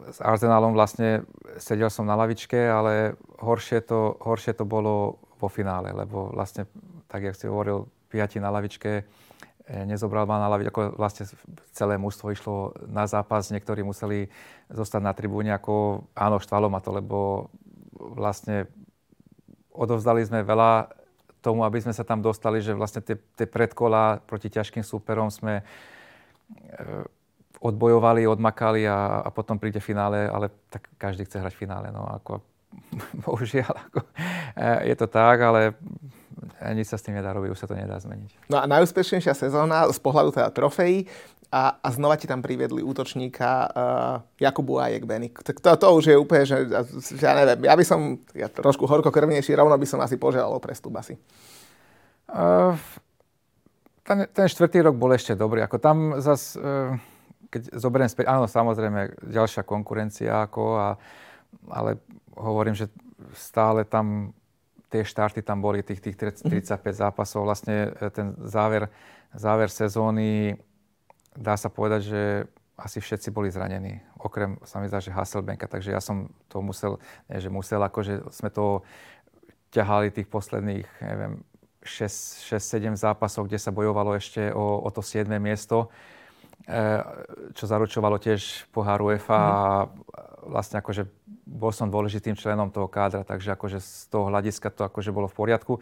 s 0.09 0.19
Arsenalom 0.19 0.73
vlastne 0.73 1.23
sedel 1.61 1.87
som 1.93 2.03
na 2.03 2.17
lavičke, 2.17 2.57
ale 2.57 3.13
horšie 3.39 3.85
to, 3.85 4.17
horšie 4.19 4.57
to 4.57 4.65
bolo 4.65 5.21
vo 5.37 5.47
finále, 5.47 5.93
lebo 5.93 6.33
vlastne, 6.33 6.65
tak 7.07 7.23
jak 7.29 7.37
si 7.37 7.45
hovoril, 7.45 7.85
piati 8.09 8.41
na 8.41 8.49
lavičke, 8.49 8.91
e, 8.99 9.73
nezobral 9.85 10.25
ma 10.25 10.41
na 10.41 10.49
lavičke, 10.49 10.73
ako 10.73 10.81
vlastne 10.97 11.29
celé 11.71 11.95
mužstvo 12.01 12.33
išlo 12.33 12.55
na 12.89 13.05
zápas, 13.05 13.53
niektorí 13.53 13.85
museli 13.85 14.27
zostať 14.73 15.01
na 15.01 15.13
tribúne, 15.13 15.53
ako 15.53 16.05
áno, 16.17 16.41
štvalo 16.41 16.67
ma 16.67 16.81
to, 16.81 16.91
lebo 16.91 17.49
vlastne 17.93 18.67
odovzdali 19.73 20.21
sme 20.23 20.45
veľa 20.45 20.89
tomu, 21.43 21.67
aby 21.67 21.83
sme 21.83 21.91
sa 21.91 22.07
tam 22.07 22.23
dostali, 22.23 22.63
že 22.63 22.71
vlastne 22.71 23.03
tie, 23.03 23.19
tie 23.36 23.43
predkola 23.43 24.23
proti 24.23 24.47
ťažkým 24.47 24.79
súperom 24.79 25.27
sme 25.27 25.59
e, 25.59 25.63
odbojovali, 27.59 28.23
odmakali 28.23 28.88
a, 28.88 29.27
a 29.27 29.29
potom 29.33 29.59
príde 29.59 29.83
finále, 29.83 30.31
ale 30.31 30.47
tak 30.71 30.88
každý 30.95 31.27
chce 31.27 31.43
hrať 31.43 31.53
finále. 31.59 31.91
No, 31.91 32.07
ako, 32.07 32.39
bohužiaľ, 33.27 33.75
ako, 33.91 33.99
e, 34.55 34.88
je 34.88 34.95
to 34.95 35.07
tak, 35.12 35.38
ale 35.43 35.75
nič 36.71 36.88
sa 36.88 36.95
s 36.95 37.03
tým 37.03 37.19
nedá 37.19 37.36
robiť, 37.36 37.51
už 37.51 37.59
sa 37.59 37.67
to 37.67 37.75
nedá 37.75 37.99
zmeniť. 37.99 38.47
No 38.47 38.63
a 38.63 38.65
najúspešnejšia 38.65 39.36
sezóna 39.36 39.91
z 39.91 39.99
pohľadu 39.99 40.31
teda 40.31 40.47
trofejí 40.55 41.12
a, 41.53 41.77
a 41.77 41.87
znova 41.93 42.17
ti 42.17 42.25
tam 42.25 42.41
priviedli 42.41 42.81
útočníka 42.81 43.49
uh, 43.69 44.25
Jakubu 44.41 44.81
Ajek 44.81 45.05
Benik. 45.05 45.37
Tak 45.45 45.61
to, 45.61 45.69
to 45.77 45.87
už 45.93 46.05
je 46.09 46.17
úplne, 46.17 46.49
že, 46.49 46.65
že 47.13 47.21
ja 47.21 47.37
neviem, 47.37 47.69
ja 47.69 47.77
by 47.77 47.85
som 47.85 48.17
ja 48.33 48.49
trošku 48.49 48.89
horkokrvnejší, 48.89 49.53
rovno 49.53 49.77
by 49.77 49.85
som 49.85 50.01
asi 50.01 50.17
požiadal 50.17 50.57
o 50.57 50.57
prestup 50.57 50.97
asi. 50.97 51.13
Uh, 52.25 52.73
ten, 54.01 54.25
ten 54.33 54.49
štvrtý 54.49 54.81
rok 54.81 54.97
bol 54.97 55.13
ešte 55.13 55.37
dobrý. 55.37 55.61
Ako 55.61 55.77
tam 55.77 56.17
zas, 56.25 56.57
uh, 56.57 56.97
keď 57.53 57.77
zoberiem 57.77 58.09
späť, 58.09 58.33
áno, 58.33 58.49
samozrejme, 58.49 59.21
ďalšia 59.29 59.61
konkurencia, 59.61 60.49
ako 60.49 60.81
a, 60.81 60.97
ale 61.69 62.01
hovorím, 62.33 62.73
že 62.73 62.89
stále 63.37 63.85
tam 63.85 64.33
tie 64.89 65.05
štarty 65.05 65.45
tam 65.45 65.61
boli, 65.61 65.85
tých, 65.85 66.01
tých 66.01 66.17
35 66.17 66.49
mm. 66.49 66.97
zápasov. 66.97 67.45
Vlastne 67.45 67.93
ten 68.09 68.33
záver, 68.41 68.89
záver 69.37 69.69
sezóny 69.69 70.57
dá 71.37 71.57
sa 71.57 71.69
povedať, 71.69 72.01
že 72.07 72.21
asi 72.73 72.97
všetci 72.97 73.29
boli 73.29 73.53
zranení, 73.53 74.01
okrem 74.17 74.57
sa 74.65 74.81
mi 74.81 74.89
zdá, 74.89 74.97
že 74.97 75.13
Hasselbenka, 75.13 75.69
takže 75.69 75.93
ja 75.93 76.01
som 76.01 76.33
to 76.49 76.57
musel, 76.65 76.97
nie 77.29 77.37
že 77.37 77.53
musel, 77.53 77.77
akože 77.85 78.33
sme 78.33 78.49
to 78.49 78.81
ťahali 79.69 80.09
tých 80.09 80.25
posledných, 80.25 80.87
neviem, 81.05 81.45
6-7 81.85 82.95
zápasov, 82.95 83.45
kde 83.45 83.59
sa 83.59 83.75
bojovalo 83.75 84.15
ešte 84.15 84.49
o, 84.55 84.81
o 84.81 84.89
to 84.89 85.03
7. 85.03 85.27
miesto, 85.37 85.91
e, 86.65 87.03
čo 87.53 87.67
zaručovalo 87.67 88.17
tiež 88.17 88.71
pohár 88.71 89.03
UEFA 89.03 89.37
mm. 89.37 89.45
a 89.45 89.61
vlastne 90.47 90.79
akože 90.79 91.05
bol 91.43 91.75
som 91.75 91.91
dôležitým 91.91 92.39
členom 92.39 92.71
toho 92.71 92.87
kádra, 92.87 93.27
takže 93.27 93.53
akože 93.53 93.77
z 93.83 94.07
toho 94.09 94.31
hľadiska 94.31 94.71
to 94.71 94.87
akože 94.87 95.11
bolo 95.11 95.27
v 95.27 95.35
poriadku 95.35 95.73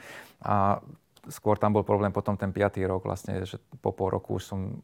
a 0.41 0.81
skôr 1.29 1.55
tam 1.61 1.77
bol 1.77 1.85
problém 1.85 2.09
potom 2.09 2.33
ten 2.33 2.49
5. 2.49 2.81
rok 2.89 3.05
vlastne, 3.05 3.45
že 3.45 3.61
po 3.77 3.93
pol 3.93 4.09
roku 4.09 4.41
už 4.41 4.43
som 4.43 4.81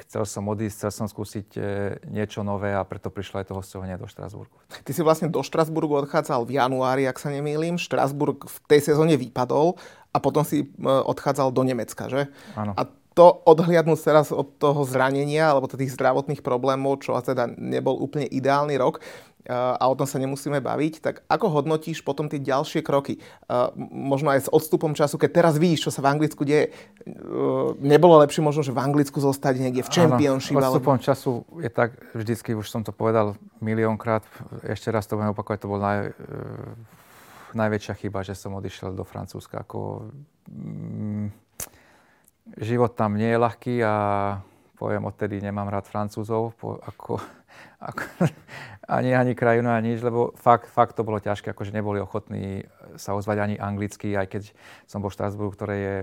chcel 0.00 0.24
som 0.24 0.48
odísť, 0.48 0.76
chcel 0.86 0.92
som 0.92 1.06
skúsiť 1.10 1.48
e, 1.56 1.60
niečo 2.08 2.40
nové 2.40 2.72
a 2.72 2.82
preto 2.86 3.12
prišlo 3.12 3.44
aj 3.44 3.46
to 3.52 3.58
hostovanie 3.58 4.00
do 4.00 4.08
Štrasburgu. 4.08 4.56
Ty 4.70 4.90
si 4.94 5.02
vlastne 5.04 5.28
do 5.28 5.44
Štrasburgu 5.44 5.92
odchádzal 6.06 6.48
v 6.48 6.56
januári, 6.56 7.04
ak 7.04 7.20
sa 7.20 7.28
nemýlim. 7.28 7.76
Štrasburg 7.76 8.48
v 8.48 8.56
tej 8.68 8.94
sezóne 8.94 9.20
vypadol 9.20 9.76
a 10.12 10.18
potom 10.22 10.46
si 10.46 10.64
e, 10.64 10.66
odchádzal 10.86 11.52
do 11.52 11.62
Nemecka, 11.66 12.08
že? 12.08 12.32
Áno. 12.56 12.72
A 12.78 12.88
to 13.12 13.44
odhliadnúť 13.44 14.00
teraz 14.00 14.32
od 14.32 14.56
toho 14.56 14.88
zranenia 14.88 15.52
alebo 15.52 15.68
tých 15.68 15.92
zdravotných 15.92 16.40
problémov, 16.40 17.04
čo 17.04 17.12
teda 17.20 17.44
nebol 17.60 18.00
úplne 18.00 18.24
ideálny 18.24 18.80
rok, 18.80 19.04
a 19.50 19.82
o 19.90 19.94
tom 19.98 20.06
sa 20.06 20.22
nemusíme 20.22 20.62
baviť, 20.62 20.94
tak 21.02 21.14
ako 21.26 21.60
hodnotíš 21.60 22.06
potom 22.06 22.30
tie 22.30 22.38
ďalšie 22.38 22.78
kroky? 22.86 23.18
Možno 23.90 24.30
aj 24.30 24.46
s 24.46 24.48
odstupom 24.48 24.94
času, 24.94 25.18
keď 25.18 25.30
teraz 25.42 25.54
vidíš, 25.58 25.88
čo 25.88 25.94
sa 25.94 25.98
v 25.98 26.14
Anglicku 26.14 26.46
deje, 26.46 26.70
nebolo 27.82 28.22
lepšie 28.22 28.38
možno, 28.38 28.62
že 28.62 28.70
v 28.70 28.78
Anglicku 28.78 29.18
zostať 29.18 29.58
niekde 29.58 29.82
v 29.82 29.90
Championship? 29.90 30.54
Áno, 30.54 30.78
odstupom 30.78 30.94
alebo... 30.94 31.06
času 31.06 31.30
je 31.58 31.70
tak, 31.74 31.98
vždycky 32.14 32.54
už 32.54 32.70
som 32.70 32.86
to 32.86 32.94
povedal 32.94 33.34
miliónkrát, 33.58 34.22
ešte 34.62 34.94
raz 34.94 35.10
to 35.10 35.18
budem 35.18 35.34
opakovať, 35.34 35.58
to 35.66 35.70
bol 35.70 35.82
naj, 35.82 36.10
e, 36.10 37.58
najväčšia 37.58 37.94
chyba, 37.98 38.22
že 38.22 38.38
som 38.38 38.54
odišiel 38.54 38.94
do 38.94 39.02
Francúzska. 39.02 39.66
Ako, 39.66 40.06
mm, 40.46 41.34
život 42.62 42.94
tam 42.94 43.18
nie 43.18 43.34
je 43.34 43.42
ľahký 43.42 43.74
a 43.82 43.94
poviem, 44.82 45.06
odtedy 45.06 45.38
nemám 45.38 45.70
rád 45.70 45.86
Francúzov, 45.86 46.58
po, 46.58 46.74
ako, 46.82 47.22
ani, 48.98 49.14
ani 49.14 49.32
krajinu, 49.34 49.70
ani 49.70 49.94
nič, 49.94 50.00
lebo 50.02 50.34
fakt, 50.38 50.70
fakt 50.70 50.94
to 50.94 51.02
bolo 51.02 51.18
ťažké, 51.18 51.50
akože 51.50 51.74
neboli 51.74 51.98
ochotní 51.98 52.66
sa 52.96 53.16
ozvať 53.16 53.38
ani 53.42 53.56
anglicky, 53.58 54.14
aj 54.14 54.26
keď 54.30 54.42
som 54.86 55.02
bol 55.02 55.10
v 55.10 55.16
Štrasburgu, 55.18 55.52
ktoré 55.54 55.76
je 55.76 55.96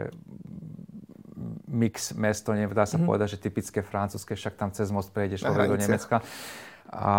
mix 1.69 2.11
mesto, 2.17 2.51
nedá 2.51 2.83
sa 2.83 2.97
mm-hmm. 2.97 3.07
povedať, 3.07 3.37
že 3.37 3.43
typické 3.43 3.79
francúzske, 3.79 4.35
však 4.35 4.59
tam 4.59 4.69
cez 4.75 4.91
most 4.91 5.13
prejde 5.15 5.39
človek 5.39 5.71
do 5.71 5.79
Nemecka. 5.79 6.19
A, 6.89 7.13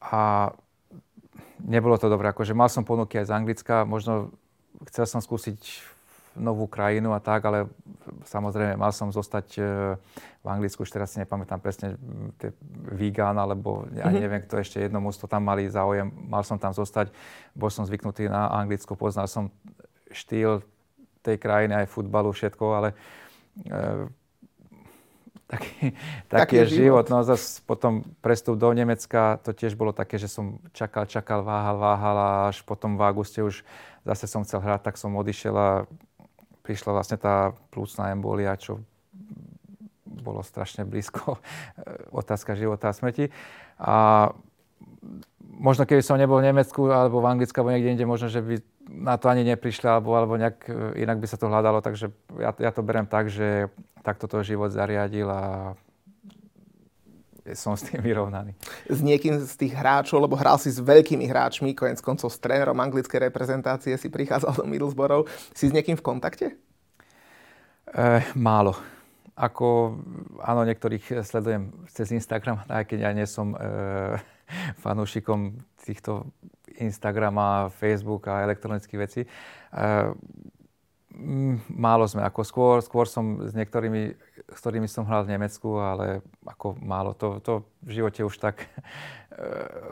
a 0.00 0.20
nebolo 1.60 1.98
to 1.98 2.08
dobré, 2.08 2.30
akože 2.30 2.56
mal 2.56 2.70
som 2.70 2.86
ponuky 2.86 3.20
aj 3.20 3.28
z 3.28 3.34
Anglicka, 3.34 3.84
možno 3.84 4.32
chcel 4.88 5.04
som 5.10 5.20
skúsiť 5.20 5.58
novú 6.38 6.70
krajinu 6.70 7.12
a 7.12 7.20
tak, 7.20 7.44
ale 7.44 7.68
samozrejme 8.24 8.78
mal 8.78 8.94
som 8.94 9.12
zostať 9.12 9.46
e, 9.58 9.62
v 10.42 10.46
Anglicku, 10.46 10.86
už 10.86 10.90
teraz 10.94 11.12
si 11.12 11.20
nepamätám 11.20 11.60
presne 11.60 11.98
Vígan, 12.94 13.36
alebo 13.36 13.84
ja 13.92 14.08
mm-hmm. 14.08 14.22
neviem, 14.22 14.42
kto 14.46 14.62
ešte 14.62 14.78
jedno 14.80 15.02
mústvo 15.02 15.28
tam 15.28 15.44
mali 15.44 15.68
záujem, 15.68 16.08
mal 16.08 16.46
som 16.46 16.56
tam 16.56 16.72
zostať, 16.72 17.12
bol 17.52 17.68
som 17.68 17.84
zvyknutý 17.84 18.30
na 18.30 18.48
Anglicko, 18.48 18.96
poznal 18.96 19.28
som 19.28 19.52
štýl 20.08 20.64
tej 21.20 21.36
krajiny, 21.36 21.84
aj 21.84 21.92
futbalu, 21.92 22.32
všetko, 22.32 22.64
ale 22.72 22.88
e, 23.66 24.08
taký, 25.48 25.92
taký 26.28 26.54
je 26.62 26.66
život. 26.80 27.04
život. 27.04 27.06
No 27.10 27.16
zase 27.24 27.60
potom 27.64 28.04
prestup 28.20 28.60
do 28.60 28.68
Nemecka, 28.72 29.40
to 29.42 29.56
tiež 29.56 29.74
bolo 29.74 29.96
také, 29.96 30.20
že 30.20 30.28
som 30.28 30.60
čakal, 30.76 31.08
čakal, 31.08 31.40
váhal, 31.42 31.76
váhal 31.80 32.16
a 32.16 32.30
až 32.52 32.62
potom 32.62 32.94
v 32.94 33.02
auguste 33.02 33.40
už 33.40 33.64
zase 34.04 34.24
som 34.28 34.44
chcel 34.44 34.60
hrať, 34.64 34.80
tak 34.84 34.96
som 34.96 35.16
odišiel 35.16 35.56
a 35.56 35.68
prišla 36.68 36.92
vlastne 36.92 37.16
tá 37.16 37.56
plúcna 37.72 38.12
embolia, 38.12 38.52
čo 38.60 38.84
bolo 40.04 40.44
strašne 40.44 40.84
blízko 40.84 41.40
otázka 42.20 42.52
života 42.52 42.92
a 42.92 42.96
smrti. 42.96 43.32
A 43.80 44.28
možno 45.56 45.88
keby 45.88 46.04
som 46.04 46.20
nebol 46.20 46.44
v 46.44 46.52
Nemecku 46.52 46.92
alebo 46.92 47.24
v 47.24 47.28
Anglicku 47.32 47.56
alebo 47.56 47.72
niekde 47.72 47.96
inde, 47.96 48.04
možno, 48.04 48.28
že 48.28 48.44
by 48.44 48.60
na 48.88 49.16
to 49.16 49.32
ani 49.32 49.48
neprišli 49.48 49.88
alebo, 49.88 50.12
alebo 50.12 50.36
nejak 50.36 50.68
e, 50.68 51.00
inak 51.04 51.16
by 51.16 51.26
sa 51.28 51.40
to 51.40 51.48
hľadalo. 51.48 51.80
Takže 51.80 52.12
ja, 52.36 52.52
ja 52.52 52.70
to 52.70 52.84
berem 52.84 53.08
tak, 53.08 53.32
že 53.32 53.72
takto 54.04 54.28
to 54.28 54.44
život 54.44 54.68
zariadil 54.68 55.28
a 55.32 55.72
som 57.54 57.76
s 57.76 57.86
tým 57.86 58.02
vyrovnaný. 58.02 58.52
S 58.90 59.00
niekým 59.00 59.38
z 59.40 59.54
tých 59.54 59.72
hráčov, 59.76 60.20
lebo 60.20 60.34
hral 60.34 60.58
si 60.58 60.68
s 60.68 60.82
veľkými 60.82 61.24
hráčmi, 61.28 61.72
konec 61.72 62.02
koncov 62.02 62.32
s 62.32 62.42
trénerom 62.42 62.76
anglickej 62.76 63.30
reprezentácie 63.30 63.94
si 63.96 64.08
prichádzal 64.10 64.58
do 64.58 64.64
Middlesbrough. 64.66 65.28
Si 65.54 65.68
s 65.68 65.72
niekým 65.72 65.96
v 65.96 66.04
kontakte? 66.04 66.46
E, 67.88 68.20
málo. 68.36 68.76
Ako, 69.38 69.94
áno, 70.42 70.66
niektorých 70.66 71.22
sledujem 71.22 71.70
cez 71.94 72.10
Instagram, 72.10 72.66
aj 72.66 72.90
keď 72.90 72.98
ja 73.06 73.10
nie 73.14 73.26
som 73.28 73.54
e, 73.54 73.58
fanúšikom 74.84 75.62
týchto 75.78 76.26
Instagrama, 76.82 77.70
Facebook 77.70 78.26
a 78.26 78.42
elektronických 78.42 78.98
vecí. 78.98 79.22
E, 79.22 79.28
málo 81.72 82.04
sme, 82.04 82.20
ako 82.20 82.40
skôr, 82.44 82.76
skôr 82.84 83.08
som 83.08 83.40
s 83.48 83.56
niektorými 83.56 84.14
s 84.48 84.58
ktorými 84.64 84.88
som 84.88 85.04
hral 85.04 85.28
v 85.28 85.36
Nemecku, 85.36 85.76
ale 85.76 86.24
ako 86.48 86.80
málo. 86.80 87.12
To, 87.20 87.36
to 87.44 87.68
v 87.84 88.00
živote 88.00 88.24
už 88.24 88.40
tak 88.40 88.64
e, 88.64 88.68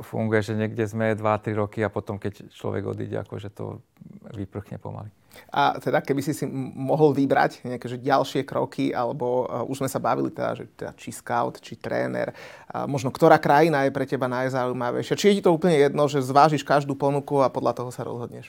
funguje, 0.01 0.41
že 0.41 0.57
niekde 0.57 0.81
sme 0.89 1.13
2-3 1.13 1.53
roky 1.61 1.85
a 1.85 1.93
potom, 1.93 2.17
keď 2.17 2.49
človek 2.49 2.89
odíde, 2.89 3.21
akože 3.21 3.53
to 3.53 3.85
vyprchne 4.33 4.81
pomaly. 4.81 5.13
A 5.53 5.77
teda 5.77 6.01
keby 6.01 6.25
si 6.25 6.33
si 6.33 6.49
mohol 6.49 7.13
vybrať 7.13 7.61
nejaké 7.69 7.85
že 7.93 8.01
ďalšie 8.01 8.49
kroky, 8.49 8.89
alebo 8.89 9.45
uh, 9.45 9.69
už 9.69 9.85
sme 9.85 9.91
sa 9.93 10.01
bavili 10.01 10.33
teda, 10.33 10.57
že 10.57 10.65
teda, 10.73 10.97
či 10.97 11.13
scout, 11.13 11.61
či 11.61 11.77
tréner, 11.77 12.33
uh, 12.73 12.89
možno 12.89 13.13
ktorá 13.13 13.37
krajina 13.37 13.85
je 13.85 13.93
pre 13.93 14.09
teba 14.09 14.33
najzaujímavejšia. 14.33 15.13
Či 15.13 15.27
je 15.29 15.37
ti 15.37 15.45
to 15.45 15.53
úplne 15.53 15.77
jedno, 15.77 16.09
že 16.09 16.25
zvážiš 16.25 16.65
každú 16.65 16.97
ponuku 16.97 17.45
a 17.45 17.53
podľa 17.53 17.85
toho 17.85 17.91
sa 17.93 18.09
rozhodneš? 18.09 18.49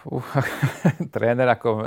Fú, 0.00 0.24
tréner 1.14 1.48
ako... 1.48 1.84
E, 1.84 1.86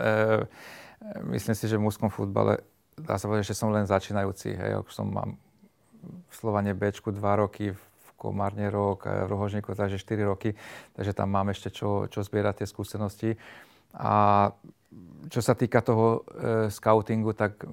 myslím 1.36 1.56
si, 1.58 1.66
že 1.68 1.76
v 1.76 1.86
mužskom 1.90 2.08
futbale 2.08 2.64
dá 2.96 3.18
sa 3.18 3.28
povedať, 3.28 3.52
že 3.52 3.58
som 3.58 3.74
len 3.74 3.90
začínajúci. 3.90 4.54
Hej, 4.54 4.86
už 4.86 4.94
som 4.94 5.10
mám 5.10 5.36
v 6.04 6.34
Slovane 6.34 6.78
Bčku 6.78 7.12
2 7.12 7.42
roky, 7.42 7.74
v 7.74 8.10
Komárne 8.16 8.72
rok, 8.72 9.04
v 9.08 9.28
Rohožníku 9.28 9.76
takže 9.76 10.00
4 10.00 10.32
roky, 10.32 10.56
takže 10.96 11.12
tam 11.12 11.34
mám 11.34 11.52
ešte 11.52 11.74
čo, 11.74 12.08
čo 12.08 12.24
zbierať 12.24 12.64
tie 12.64 12.68
skúsenosti. 12.70 13.32
A 13.94 14.48
čo 15.32 15.40
sa 15.40 15.56
týka 15.56 15.80
toho 15.82 16.22
e, 16.24 16.70
scoutingu, 16.70 17.34
tak 17.34 17.64
e, 17.64 17.68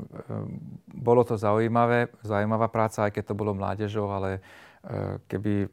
bolo 0.95 1.27
to 1.27 1.37
zaujímavé, 1.37 2.11
zaujímavá 2.23 2.71
práca, 2.71 3.07
aj 3.07 3.13
keď 3.15 3.25
to 3.31 3.39
bolo 3.39 3.53
mládežou, 3.53 4.07
ale 4.11 4.39
e, 4.39 4.41
keby 5.27 5.69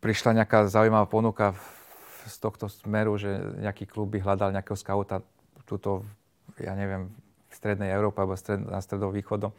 prišla 0.00 0.42
nejaká 0.42 0.66
zaujímavá 0.66 1.06
ponuka 1.06 1.52
v, 1.52 1.62
z 2.26 2.36
tohto 2.40 2.66
smeru, 2.68 3.16
že 3.16 3.30
nejaký 3.60 3.88
klub 3.88 4.12
by 4.12 4.20
hľadal 4.20 4.50
nejakého 4.52 4.76
scouta 4.76 5.24
túto, 5.64 6.04
ja 6.58 6.74
neviem, 6.74 7.08
v 7.50 7.54
strednej 7.54 7.90
Európe 7.94 8.22
alebo 8.22 8.34
stred, 8.34 8.62
na 8.62 8.82
stredovýchodnom, 8.82 9.52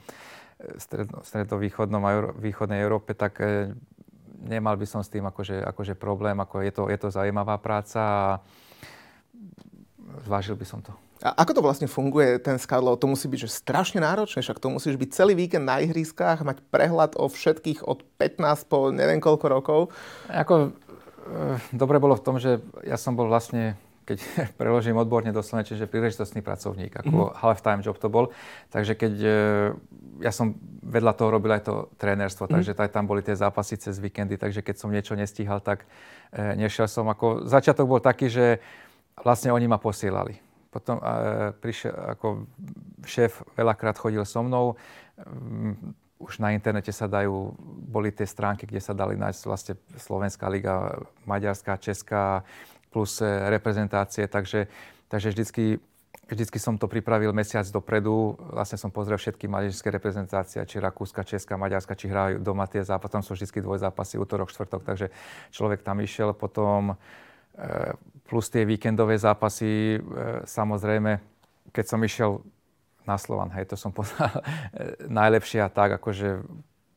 stredno, 0.77 1.23
stredovýchodnom 1.23 2.01
a 2.03 2.09
Euró, 2.13 2.29
východnej 2.37 2.79
Európe, 2.79 3.17
tak 3.17 3.41
e, 3.43 3.73
nemal 4.43 4.77
by 4.77 4.87
som 4.87 5.01
s 5.01 5.11
tým 5.11 5.25
akože, 5.27 5.63
akože 5.65 5.93
problém. 5.97 6.37
Ako 6.39 6.63
je, 6.63 6.71
to, 6.71 6.83
je 6.87 6.97
to 6.97 7.07
zaujímavá 7.11 7.57
práca 7.59 7.99
a 7.99 8.25
zvážil 10.23 10.55
by 10.55 10.65
som 10.67 10.79
to. 10.83 10.93
A 11.21 11.45
ako 11.45 11.61
to 11.61 11.61
vlastne 11.61 11.85
funguje, 11.85 12.41
ten 12.41 12.57
scout? 12.57 12.81
To 12.81 13.05
musí 13.05 13.29
byť 13.29 13.45
že 13.45 13.49
strašne 13.61 14.01
náročné, 14.01 14.41
však 14.41 14.57
to 14.57 14.73
musíš 14.73 14.97
byť 14.97 15.09
celý 15.13 15.37
víkend 15.37 15.69
na 15.69 15.77
ihriskách, 15.77 16.41
mať 16.41 16.65
prehľad 16.73 17.13
o 17.13 17.29
všetkých 17.29 17.85
od 17.85 18.01
15 18.17 18.41
po 18.65 18.89
neviem 18.89 19.21
koľko 19.21 19.45
rokov. 19.45 19.79
Ako, 20.25 20.73
dobre 21.71 21.97
bolo 22.01 22.17
v 22.17 22.23
tom, 22.23 22.35
že 22.41 22.61
ja 22.85 22.97
som 22.97 23.13
bol 23.13 23.29
vlastne 23.29 23.77
keď 24.05 24.17
preložím 24.59 24.97
odborne 24.97 25.31
do 25.31 25.39
Slovenčiny, 25.39 25.85
že 25.85 25.91
príležitostný 25.91 26.41
pracovník, 26.41 26.91
ako 26.91 27.31
mm-hmm. 27.31 27.37
half-time 27.37 27.81
job 27.85 27.97
to 28.01 28.09
bol. 28.09 28.33
Takže 28.73 28.93
keď 28.97 29.13
e, 29.21 29.31
ja 30.25 30.31
som 30.33 30.57
vedľa 30.81 31.13
toho 31.15 31.29
robil 31.31 31.53
aj 31.53 31.63
to 31.65 31.75
trénerstvo, 32.01 32.49
mm-hmm. 32.49 32.75
takže 32.75 32.91
tam 32.91 33.05
boli 33.07 33.21
tie 33.21 33.37
zápasy 33.37 33.77
cez 33.77 34.01
víkendy, 34.01 34.35
takže 34.35 34.65
keď 34.65 34.75
som 34.75 34.89
niečo 34.91 35.13
nestíhal, 35.13 35.61
tak 35.61 35.85
e, 36.33 36.57
nešiel 36.57 36.89
som. 36.89 37.07
Ako, 37.07 37.45
začiatok 37.45 37.87
bol 37.87 38.01
taký, 38.01 38.27
že 38.27 38.59
vlastne 39.21 39.53
oni 39.53 39.69
ma 39.69 39.77
posielali. 39.77 40.41
Potom 40.71 40.99
e, 40.99 41.03
prišiel, 41.61 41.93
ako 42.17 42.47
šéf 43.05 43.43
veľakrát 43.59 43.99
chodil 43.99 44.23
so 44.23 44.39
mnou, 44.41 44.79
um, 45.19 45.93
už 46.21 46.37
na 46.37 46.53
internete 46.53 46.93
sa 46.93 47.09
dajú, 47.09 47.57
boli 47.89 48.13
tie 48.13 48.29
stránky, 48.29 48.69
kde 48.69 48.79
sa 48.79 48.93
dali 48.93 49.17
nájsť 49.17 49.41
vlastne 49.49 49.73
Slovenská 49.97 50.45
liga, 50.47 51.01
Maďarská, 51.25 51.81
Česká, 51.81 52.45
plus 52.91 53.23
e, 53.23 53.27
reprezentácie, 53.49 54.27
takže, 54.27 54.67
takže 55.07 55.31
vždycky, 55.31 55.79
vždycky 56.27 56.57
som 56.59 56.77
to 56.77 56.85
pripravil 56.91 57.31
mesiac 57.31 57.63
dopredu. 57.71 58.35
Vlastne 58.51 58.77
som 58.77 58.91
pozrel 58.91 59.17
všetky 59.17 59.47
mládežské 59.47 59.87
reprezentácie, 59.89 60.59
či 60.67 60.77
Rakúska, 60.77 61.23
Česká, 61.23 61.55
Maďarska, 61.55 61.95
či 61.95 62.11
hrajú 62.11 62.43
doma 62.43 62.67
tie 62.67 62.83
zápasy. 62.83 63.11
Tam 63.15 63.23
sú 63.23 63.33
vždycky 63.33 63.63
dvojzápasy, 63.63 64.19
útorok, 64.19 64.51
štvrtok, 64.51 64.83
takže 64.83 65.07
človek 65.55 65.81
tam 65.81 66.03
išiel. 66.03 66.35
Potom 66.35 66.93
e, 66.93 66.95
plus 68.27 68.51
tie 68.51 68.67
víkendové 68.67 69.15
zápasy, 69.15 69.97
e, 69.97 69.99
samozrejme, 70.43 71.23
keď 71.71 71.85
som 71.87 72.03
išiel 72.03 72.43
na 73.05 73.17
Slovan, 73.17 73.49
hej, 73.55 73.69
to 73.69 73.75
som 73.79 73.93
poznal 73.93 74.43
najlepšie 75.21 75.61
a 75.61 75.69
tak, 75.69 75.97
akože 75.97 76.45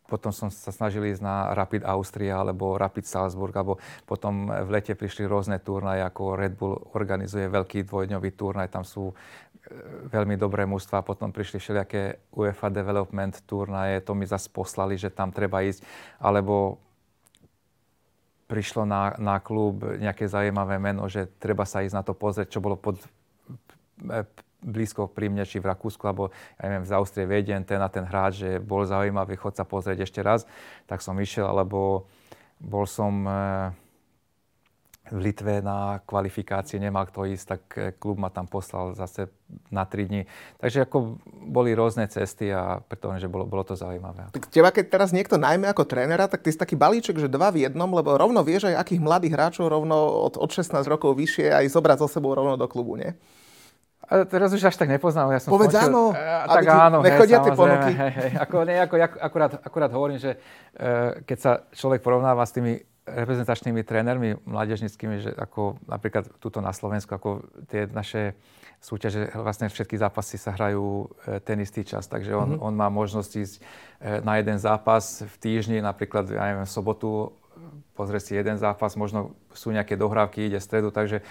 potom 0.05 0.31
som 0.31 0.53
sa 0.53 0.69
snažil 0.69 1.09
ísť 1.09 1.23
na 1.25 1.57
Rapid 1.57 1.83
Austria 1.88 2.37
alebo 2.37 2.77
Rapid 2.77 3.09
Salzburg, 3.09 3.57
alebo 3.57 3.81
potom 4.05 4.53
v 4.53 4.69
lete 4.69 4.93
prišli 4.93 5.25
rôzne 5.25 5.57
turnaje, 5.64 6.05
ako 6.05 6.37
Red 6.37 6.55
Bull 6.61 6.77
organizuje 6.93 7.49
veľký 7.49 7.88
dvojdňový 7.88 8.31
turnaj, 8.37 8.69
tam 8.69 8.85
sú 8.85 9.11
e, 9.11 9.14
veľmi 10.12 10.37
dobré 10.37 10.69
mužstva, 10.69 11.01
potom 11.01 11.33
prišli 11.33 11.57
všelijaké 11.57 12.21
UEFA 12.37 12.69
Development 12.69 13.33
turnaje, 13.49 14.05
to 14.05 14.12
mi 14.12 14.29
zase 14.29 14.53
poslali, 14.53 15.01
že 15.01 15.09
tam 15.09 15.33
treba 15.33 15.64
ísť, 15.64 15.81
alebo 16.21 16.77
prišlo 18.45 18.85
na, 18.85 19.17
na 19.17 19.40
klub 19.40 19.88
nejaké 19.97 20.29
zaujímavé 20.29 20.77
meno, 20.77 21.09
že 21.09 21.33
treba 21.40 21.64
sa 21.64 21.81
ísť 21.81 21.97
na 21.97 22.05
to 22.05 22.12
pozrieť, 22.12 22.53
čo 22.53 22.61
bolo 22.61 22.77
pod 22.77 23.01
e, 23.01 24.21
blízko 24.64 25.12
pri 25.12 25.29
mne, 25.29 25.44
či 25.44 25.61
v 25.61 25.68
Rakúsku, 25.68 26.00
alebo 26.09 26.33
ja 26.57 26.72
neviem, 26.72 26.88
z 26.88 26.92
Austrie 26.96 27.29
vedien 27.29 27.61
ten 27.62 27.79
a 27.85 27.92
ten 27.92 28.09
hráč, 28.09 28.40
že 28.40 28.50
bol 28.57 28.88
zaujímavý, 28.88 29.37
chod 29.37 29.55
sa 29.55 29.68
pozrieť 29.68 30.09
ešte 30.09 30.24
raz, 30.24 30.48
tak 30.88 31.05
som 31.05 31.14
išiel, 31.20 31.44
alebo 31.44 32.09
bol 32.57 32.88
som 32.88 33.12
eh, 33.29 33.68
v 35.05 35.18
Litve 35.20 35.61
na 35.61 36.00
kvalifikácii, 36.09 36.81
nemal 36.81 37.05
kto 37.05 37.29
ísť, 37.29 37.44
tak 37.44 37.62
eh, 37.77 37.92
klub 37.92 38.16
ma 38.16 38.33
tam 38.33 38.48
poslal 38.48 38.96
zase 38.96 39.29
na 39.68 39.85
3 39.85 40.09
dní. 40.09 40.22
Takže 40.57 40.88
ako 40.88 41.20
boli 41.29 41.77
rôzne 41.77 42.09
cesty 42.09 42.48
a 42.48 42.81
preto, 42.81 43.12
že 43.20 43.29
bolo, 43.29 43.44
bolo 43.44 43.68
to 43.68 43.77
zaujímavé. 43.77 44.33
Tak 44.33 44.48
teba, 44.48 44.72
keď 44.72 44.85
teraz 44.88 45.12
niekto 45.12 45.37
najmä 45.37 45.68
ako 45.68 45.85
trénera, 45.85 46.24
tak 46.24 46.40
ty 46.40 46.48
si 46.48 46.57
taký 46.57 46.74
balíček, 46.74 47.20
že 47.20 47.29
dva 47.29 47.53
v 47.53 47.68
jednom, 47.68 47.92
lebo 47.92 48.16
rovno 48.16 48.40
vieš 48.40 48.72
aj 48.72 48.81
akých 48.81 49.05
mladých 49.05 49.35
hráčov 49.37 49.68
rovno 49.68 50.24
od, 50.24 50.40
od 50.40 50.50
16 50.50 50.72
rokov 50.88 51.20
vyššie 51.20 51.53
aj 51.53 51.68
zobrať 51.68 52.00
so 52.00 52.09
sebou 52.09 52.33
rovno 52.33 52.57
do 52.57 52.64
klubu, 52.64 52.96
nie? 52.96 53.12
Ale 54.05 54.29
teraz 54.29 54.53
už 54.53 54.62
až 54.64 54.77
tak 54.77 54.88
nepoznám. 54.93 55.33
Ja 55.33 55.40
som 55.40 55.51
Povedz 55.53 55.73
skončil, 55.73 55.90
áno. 55.90 56.03
Uh, 56.12 56.47
tak 56.49 56.64
áno. 56.69 56.99
Nechodia 57.01 57.38
tie 57.40 57.53
ponuky. 57.57 57.93
Hej, 57.93 58.12
hej. 58.12 58.31
Ako, 58.37 58.57
nie, 58.69 58.77
ako, 58.77 58.95
akurát, 59.01 59.53
akurát 59.64 59.90
hovorím, 59.93 60.19
že 60.21 60.37
uh, 60.37 61.25
keď 61.25 61.38
sa 61.40 61.53
človek 61.73 62.05
porovnáva 62.05 62.45
s 62.45 62.53
tými 62.53 62.85
reprezentačnými 63.05 63.85
trénermi 63.85 64.40
mládežnickými, 64.49 65.17
že 65.21 65.31
ako 65.37 65.77
napríklad 65.85 66.25
tuto 66.40 66.64
na 66.64 66.73
Slovensku, 66.73 67.12
ako 67.12 67.45
tie 67.69 67.85
naše 67.85 68.33
súťaže, 68.81 69.33
vlastne 69.37 69.69
všetky 69.69 69.97
zápasy 69.97 70.37
sa 70.40 70.53
hrajú 70.57 71.09
e, 71.25 71.40
ten 71.40 71.61
istý 71.61 71.85
čas, 71.85 72.09
takže 72.09 72.37
on, 72.37 72.57
mm-hmm. 72.57 72.64
on 72.64 72.73
má 72.77 72.88
možnosť 72.93 73.33
ísť 73.40 73.55
e, 73.57 73.62
na 74.21 74.40
jeden 74.40 74.57
zápas 74.61 75.25
v 75.25 75.35
týždni, 75.40 75.81
napríklad, 75.85 76.29
ja 76.29 76.53
neviem, 76.53 76.69
v 76.69 76.73
sobotu 76.73 77.33
pozrie 77.94 78.18
si 78.18 78.34
jeden 78.34 78.58
zápas, 78.58 78.98
možno 78.98 79.38
sú 79.54 79.70
nejaké 79.70 79.94
dohrávky, 79.94 80.46
ide 80.46 80.58
stredu, 80.58 80.90
takže 80.90 81.20
e, 81.20 81.24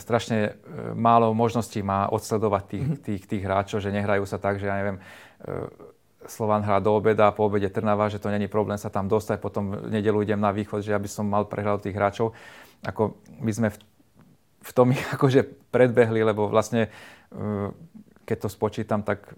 strašne 0.00 0.38
e, 0.38 0.50
málo 0.96 1.32
možností 1.36 1.84
má 1.84 2.08
odsledovať 2.08 2.62
tých, 2.66 2.84
mm-hmm. 2.84 3.04
tých, 3.04 3.22
tých 3.28 3.42
hráčov, 3.44 3.78
že 3.84 3.92
nehrajú 3.92 4.24
sa 4.24 4.40
tak, 4.40 4.56
že 4.56 4.66
ja 4.66 4.76
neviem, 4.80 4.98
e, 4.98 5.02
Slovan 6.28 6.66
hrá 6.66 6.82
do 6.82 6.92
obeda, 6.92 7.32
po 7.32 7.46
obede 7.46 7.70
Trnava, 7.72 8.10
že 8.12 8.20
to 8.20 8.28
není 8.28 8.50
problém 8.50 8.76
sa 8.76 8.92
tam 8.92 9.08
dostať, 9.08 9.38
potom 9.40 9.88
v 9.88 10.00
nedelu 10.00 10.18
idem 10.24 10.40
na 10.40 10.52
východ, 10.52 10.84
že 10.84 10.92
aby 10.92 11.08
som 11.08 11.24
mal 11.24 11.48
prehľad 11.48 11.84
tých 11.84 11.96
hráčov. 11.96 12.36
Ako 12.84 13.16
my 13.40 13.50
sme 13.54 13.68
v, 13.72 13.78
v 14.60 14.70
tom 14.74 14.92
ich 14.92 15.00
akože 15.16 15.70
predbehli, 15.72 16.20
lebo 16.20 16.50
vlastne 16.50 16.90
keď 18.24 18.36
to 18.40 18.48
spočítam, 18.48 19.04
tak 19.04 19.36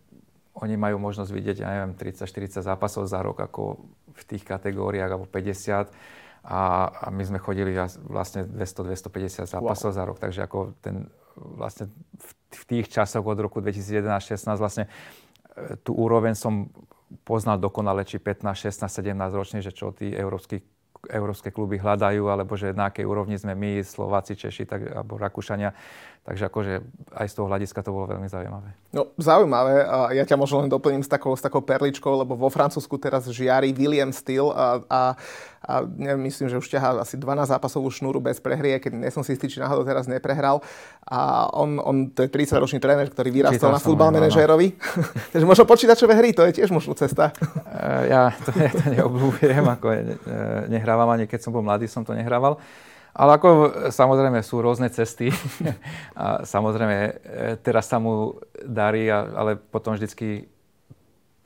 oni 0.58 0.74
majú 0.74 0.98
možnosť 0.98 1.30
vidieť, 1.30 1.56
ja 1.62 1.68
neviem, 1.70 1.94
30-40 1.94 2.66
zápasov 2.66 3.06
za 3.06 3.22
rok, 3.22 3.38
ako 3.38 3.80
v 4.12 4.22
tých 4.26 4.44
kategóriách, 4.44 5.10
alebo 5.10 5.26
50 5.30 6.19
a, 6.44 6.88
a 6.88 7.06
my 7.12 7.22
sme 7.24 7.38
chodili 7.38 7.76
vlastne 8.08 8.48
200-250 8.48 9.44
zápasov 9.44 9.90
wow. 9.92 9.96
za 9.96 10.02
rok, 10.08 10.16
takže 10.16 10.40
ako 10.44 10.72
ten 10.80 11.12
vlastne 11.36 11.88
v, 12.16 12.30
v 12.52 12.62
tých 12.66 12.86
časoch 12.88 13.24
od 13.24 13.38
roku 13.38 13.60
2011-16 13.60 14.60
vlastne 14.60 14.84
e, 15.56 15.76
tú 15.80 15.96
úroveň 15.96 16.36
som 16.36 16.68
poznal 17.26 17.58
dokonale, 17.58 18.06
či 18.06 18.22
15, 18.22 18.70
16, 18.70 18.86
17 18.86 19.14
ročne, 19.34 19.58
že 19.60 19.74
čo 19.74 19.90
tí 19.90 20.12
európsky 20.14 20.62
európske 21.08 21.48
kluby 21.48 21.80
hľadajú, 21.80 22.28
alebo 22.28 22.60
že 22.60 22.76
na 22.76 22.92
akej 22.92 23.08
úrovni 23.08 23.40
sme 23.40 23.56
my, 23.56 23.80
Slováci, 23.80 24.36
Češi, 24.36 24.68
tak, 24.68 24.84
alebo 24.92 25.16
Rakúšania. 25.16 25.72
Takže 26.30 26.46
akože 26.46 26.74
aj 27.10 27.26
z 27.26 27.34
toho 27.34 27.50
hľadiska 27.50 27.82
to 27.82 27.90
bolo 27.90 28.06
veľmi 28.06 28.30
zaujímavé. 28.30 28.70
No, 28.94 29.10
zaujímavé. 29.18 29.82
Ja 30.14 30.22
ťa 30.22 30.38
možno 30.38 30.62
len 30.62 30.70
doplním 30.70 31.02
s 31.02 31.10
takou, 31.10 31.34
s 31.34 31.42
takou 31.42 31.58
perličkou, 31.58 32.22
lebo 32.22 32.38
vo 32.38 32.46
Francúzsku 32.46 33.02
teraz 33.02 33.26
žiari 33.26 33.74
William 33.74 34.14
Steele 34.14 34.46
a, 34.54 34.78
a, 34.86 35.00
a 35.66 35.72
neviem, 35.90 36.30
myslím, 36.30 36.46
že 36.46 36.62
už 36.62 36.70
ťahá 36.70 37.02
asi 37.02 37.18
12 37.18 37.50
zápasovú 37.50 37.90
šnúru 37.90 38.22
bez 38.22 38.38
prehrie, 38.38 38.78
keď 38.78 38.94
nie 38.94 39.10
som 39.10 39.26
si 39.26 39.34
istý, 39.34 39.50
či 39.50 39.58
náhodou 39.58 39.82
teraz 39.82 40.06
neprehral. 40.06 40.62
A 41.02 41.50
on, 41.50 41.82
on 41.82 42.14
to 42.14 42.22
je 42.22 42.30
30-ročný 42.30 42.78
tréner, 42.78 43.10
ktorý 43.10 43.34
vyrastal 43.34 43.74
na 43.74 43.82
futbal 43.82 44.14
manažérovi. 44.14 44.78
Takže 45.34 45.42
možno 45.50 45.66
počítačové 45.66 46.14
hry, 46.14 46.30
to 46.30 46.46
je 46.46 46.62
tiež 46.62 46.70
možno 46.70 46.94
cesta. 46.94 47.34
ja 48.06 48.30
to, 48.46 48.54
ja 48.54 48.70
to 48.70 48.86
neobľúbujem, 48.86 49.66
ako 49.66 49.86
nehrávam 50.70 51.10
ani 51.10 51.26
keď 51.26 51.42
som 51.42 51.50
bol 51.50 51.66
mladý, 51.66 51.90
som 51.90 52.06
to 52.06 52.14
nehrával. 52.14 52.62
Ale 53.10 53.30
ako 53.36 53.48
samozrejme 53.90 54.38
sú 54.44 54.62
rôzne 54.62 54.86
cesty. 54.90 55.34
A 56.20 56.46
samozrejme 56.46 56.96
e, 56.96 57.12
teraz 57.58 57.90
sa 57.90 57.98
mu 57.98 58.38
darí, 58.62 59.10
ale 59.10 59.58
potom 59.58 59.96
vždycky 59.96 60.46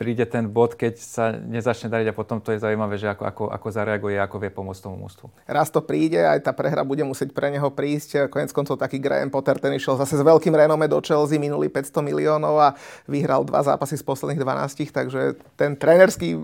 príde 0.05 0.29
ten 0.29 0.45
bod, 0.45 0.77
keď 0.77 1.01
sa 1.01 1.33
nezačne 1.33 1.89
dariť 1.89 2.13
a 2.13 2.15
potom 2.15 2.37
to 2.37 2.53
je 2.53 2.61
zaujímavé, 2.61 3.01
že 3.01 3.09
ako, 3.09 3.25
ako, 3.25 3.45
ako 3.49 3.69
zareaguje, 3.73 4.21
ako 4.21 4.37
vie 4.37 4.53
pomôcť 4.53 4.85
tomu 4.85 5.01
mústvu. 5.01 5.33
Raz 5.49 5.73
to 5.73 5.81
príde, 5.81 6.21
aj 6.21 6.45
tá 6.45 6.53
prehra 6.53 6.85
bude 6.85 7.01
musieť 7.09 7.33
pre 7.33 7.49
neho 7.49 7.73
prísť. 7.73 8.29
Konec 8.29 8.53
koncov 8.53 8.77
taký 8.77 9.01
Graham 9.01 9.33
Potter, 9.33 9.57
ten 9.57 9.73
išiel 9.73 9.97
zase 9.97 10.21
s 10.21 10.23
veľkým 10.23 10.53
renome 10.53 10.85
do 10.85 11.01
Chelsea, 11.01 11.41
minulý 11.41 11.73
500 11.73 12.05
miliónov 12.05 12.61
a 12.61 12.69
vyhral 13.09 13.49
dva 13.49 13.65
zápasy 13.65 13.97
z 13.97 14.05
posledných 14.05 14.45
12, 14.45 14.93
takže 14.93 15.41
ten 15.57 15.73
trénerský 15.73 16.37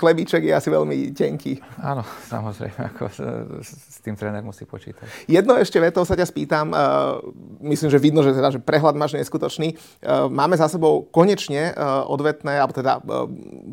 chlebíček 0.00 0.48
je 0.48 0.56
asi 0.56 0.72
veľmi 0.72 1.12
tenký. 1.12 1.60
Áno, 1.84 2.00
samozrejme, 2.32 2.96
ako 2.96 3.04
s 3.60 4.00
tým 4.00 4.16
tréner 4.16 4.40
musí 4.40 4.64
počítať. 4.64 5.28
Jedno 5.28 5.60
ešte 5.60 5.76
vetou 5.76 6.08
sa 6.08 6.16
ťa 6.16 6.24
spýtam, 6.24 6.72
uh, 6.72 7.20
myslím, 7.60 7.92
že 7.92 8.00
vidno, 8.00 8.24
že, 8.24 8.32
teda, 8.32 8.56
že 8.56 8.60
prehľad 8.64 8.96
máš 8.96 9.20
neskutočný. 9.20 9.76
Uh, 10.00 10.32
máme 10.32 10.56
za 10.56 10.72
sebou 10.72 11.04
konečne 11.12 11.76
uh, 11.76 12.08
odvetné, 12.08 12.56
alebo 12.56 12.72
teda 12.72 13.01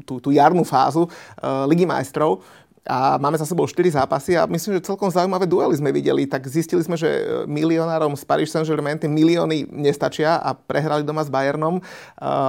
tú, 0.04 0.20
tú 0.20 0.30
jarnú 0.34 0.65
fázu 0.65 1.08
uh, 1.08 1.65
Ligy 1.70 1.86
majstrov 1.86 2.42
a 2.89 3.22
máme 3.22 3.38
za 3.38 3.46
sebou 3.46 3.70
4 3.70 4.02
zápasy 4.02 4.34
a 4.34 4.50
myslím, 4.50 4.82
že 4.82 4.88
celkom 4.89 5.13
zaujímavé 5.13 5.46
duely 5.46 5.78
sme 5.78 5.94
videli. 5.94 6.26
Tak 6.26 6.50
zistili 6.50 6.82
sme, 6.82 6.98
že 6.98 7.06
milionárom 7.46 8.18
z 8.18 8.24
Paris 8.26 8.50
Saint-Germain 8.50 8.98
tie 8.98 9.06
milióny 9.06 9.70
nestačia 9.70 10.42
a 10.42 10.58
prehrali 10.58 11.06
doma 11.06 11.22
s 11.22 11.30
Bayernom. 11.30 11.86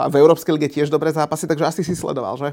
V 0.08 0.14
Európskej 0.16 0.56
lige 0.56 0.72
tiež 0.72 0.88
dobré 0.88 1.12
zápasy, 1.12 1.44
takže 1.44 1.68
asi 1.68 1.80
si 1.84 1.92
sledoval, 1.92 2.40
že? 2.40 2.48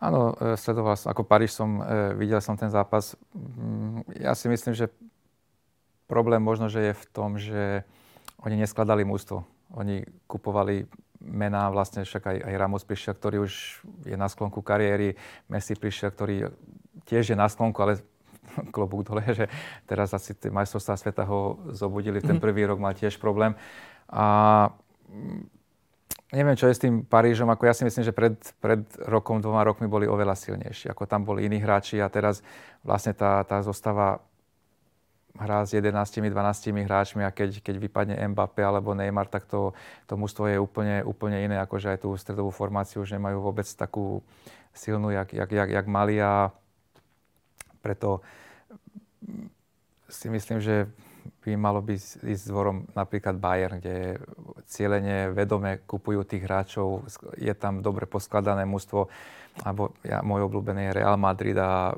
Áno, 0.00 0.32
sledoval 0.56 0.96
som, 0.96 1.12
ako 1.12 1.22
Paríž 1.28 1.52
som, 1.52 1.84
videl 2.16 2.40
som 2.40 2.56
ten 2.56 2.72
zápas. 2.72 3.14
Mm, 3.36 4.00
ja 4.16 4.32
si 4.32 4.48
myslím, 4.48 4.72
že 4.72 4.88
problém 6.08 6.40
možno, 6.40 6.66
že 6.66 6.90
je 6.90 6.94
v 6.96 7.04
tom, 7.12 7.36
že 7.36 7.84
oni 8.42 8.56
neskladali 8.58 9.04
mústvo. 9.04 9.44
Oni 9.76 10.02
kupovali 10.26 10.88
mená, 11.20 11.68
vlastne 11.68 12.02
však 12.02 12.22
aj, 12.26 12.36
aj 12.48 12.54
Ramos 12.56 12.84
prišiel, 12.84 13.14
ktorý 13.14 13.36
už 13.44 13.84
je 14.08 14.16
na 14.16 14.26
sklonku 14.26 14.64
kariéry, 14.64 15.14
Messi 15.52 15.76
prišiel, 15.76 16.10
ktorý 16.10 16.36
tiež 17.04 17.32
je 17.32 17.36
na 17.36 17.46
sklonku, 17.46 17.76
ale 17.80 18.00
klobúk 18.74 19.06
dole, 19.06 19.22
že 19.30 19.46
teraz 19.84 20.16
asi 20.16 20.32
tie 20.34 20.50
majstrovstvá 20.50 20.96
sveta 20.96 21.22
ho 21.28 21.60
zobudili. 21.70 22.24
Ten 22.24 22.40
mhm. 22.40 22.42
prvý 22.42 22.64
rok 22.66 22.80
mal 22.80 22.96
tiež 22.96 23.20
problém. 23.20 23.54
A 24.10 24.24
mm, 25.12 25.42
neviem, 26.34 26.56
čo 26.58 26.66
je 26.66 26.74
s 26.74 26.82
tým 26.82 27.06
Parížom. 27.06 27.50
Ako 27.52 27.68
ja 27.68 27.74
si 27.76 27.86
myslím, 27.86 28.02
že 28.02 28.16
pred, 28.16 28.34
pred 28.58 28.82
rokom, 29.06 29.38
dvoma 29.38 29.62
rokmi 29.62 29.86
boli 29.86 30.10
oveľa 30.10 30.34
silnejší. 30.34 30.90
Ako 30.90 31.06
tam 31.06 31.22
boli 31.22 31.46
iní 31.46 31.62
hráči 31.62 32.02
a 32.02 32.10
teraz 32.10 32.42
vlastne 32.82 33.14
tá, 33.14 33.44
tá 33.46 33.62
zostava 33.62 34.24
hrá 35.38 35.62
s 35.62 35.76
11-12 35.76 36.32
hráčmi 36.86 37.22
a 37.22 37.30
keď, 37.30 37.62
keď 37.62 37.76
vypadne 37.78 38.14
Mbappé 38.34 38.66
alebo 38.66 38.96
Neymar, 38.96 39.30
tak 39.30 39.46
to, 39.46 39.76
to 40.10 40.18
mužstvo 40.18 40.50
je 40.50 40.58
úplne, 40.58 41.06
úplne 41.06 41.38
iné, 41.44 41.56
akože 41.62 41.94
aj 41.94 41.98
tú 42.02 42.10
stredovú 42.18 42.50
formáciu 42.50 43.06
už 43.06 43.14
nemajú 43.14 43.38
vôbec 43.38 43.66
takú 43.66 44.24
silnú, 44.74 45.10
jak, 45.14 45.30
jak, 45.30 45.50
jak, 45.50 45.70
jak 45.70 45.86
mali 45.86 46.18
a 46.18 46.50
preto 47.80 48.20
si 50.10 50.26
myslím, 50.28 50.58
že 50.58 50.90
by 51.40 51.56
malo 51.56 51.80
byť 51.80 52.24
ísť 52.26 52.44
dvorom 52.48 52.84
napríklad 52.92 53.40
Bayern, 53.40 53.80
kde 53.80 54.20
cieľene, 54.68 55.32
vedome 55.32 55.80
kupujú 55.88 56.24
tých 56.24 56.44
hráčov, 56.44 57.08
je 57.40 57.52
tam 57.56 57.80
dobre 57.80 58.04
poskladané 58.04 58.68
mužstvo, 58.68 59.08
alebo 59.64 59.96
ja, 60.04 60.20
môj 60.20 60.48
obľúbený 60.48 60.90
je 60.90 60.96
Real 61.00 61.16
Madrid 61.16 61.56
a 61.56 61.96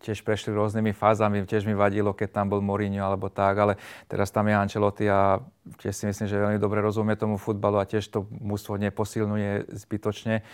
tiež 0.00 0.22
prešli 0.22 0.52
rôznymi 0.52 0.92
fázami, 0.92 1.48
tiež 1.48 1.64
mi 1.64 1.72
vadilo, 1.72 2.12
keď 2.12 2.28
tam 2.42 2.46
bol 2.52 2.60
Mourinho 2.60 3.00
alebo 3.00 3.32
tak, 3.32 3.56
ale 3.56 3.74
teraz 4.06 4.28
tam 4.28 4.46
je 4.46 4.54
Ancelotti 4.54 5.06
a 5.08 5.40
tiež 5.80 5.94
si 5.94 6.04
myslím, 6.08 6.26
že 6.28 6.36
veľmi 6.36 6.58
dobre 6.60 6.84
rozumie 6.84 7.16
tomu 7.16 7.40
futbalu 7.40 7.80
a 7.80 7.88
tiež 7.88 8.04
to 8.12 8.28
mústvo 8.28 8.76
neposilňuje 8.76 9.72
zbytočne. 9.72 10.44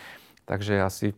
Takže 0.46 0.82
asi, 0.82 1.14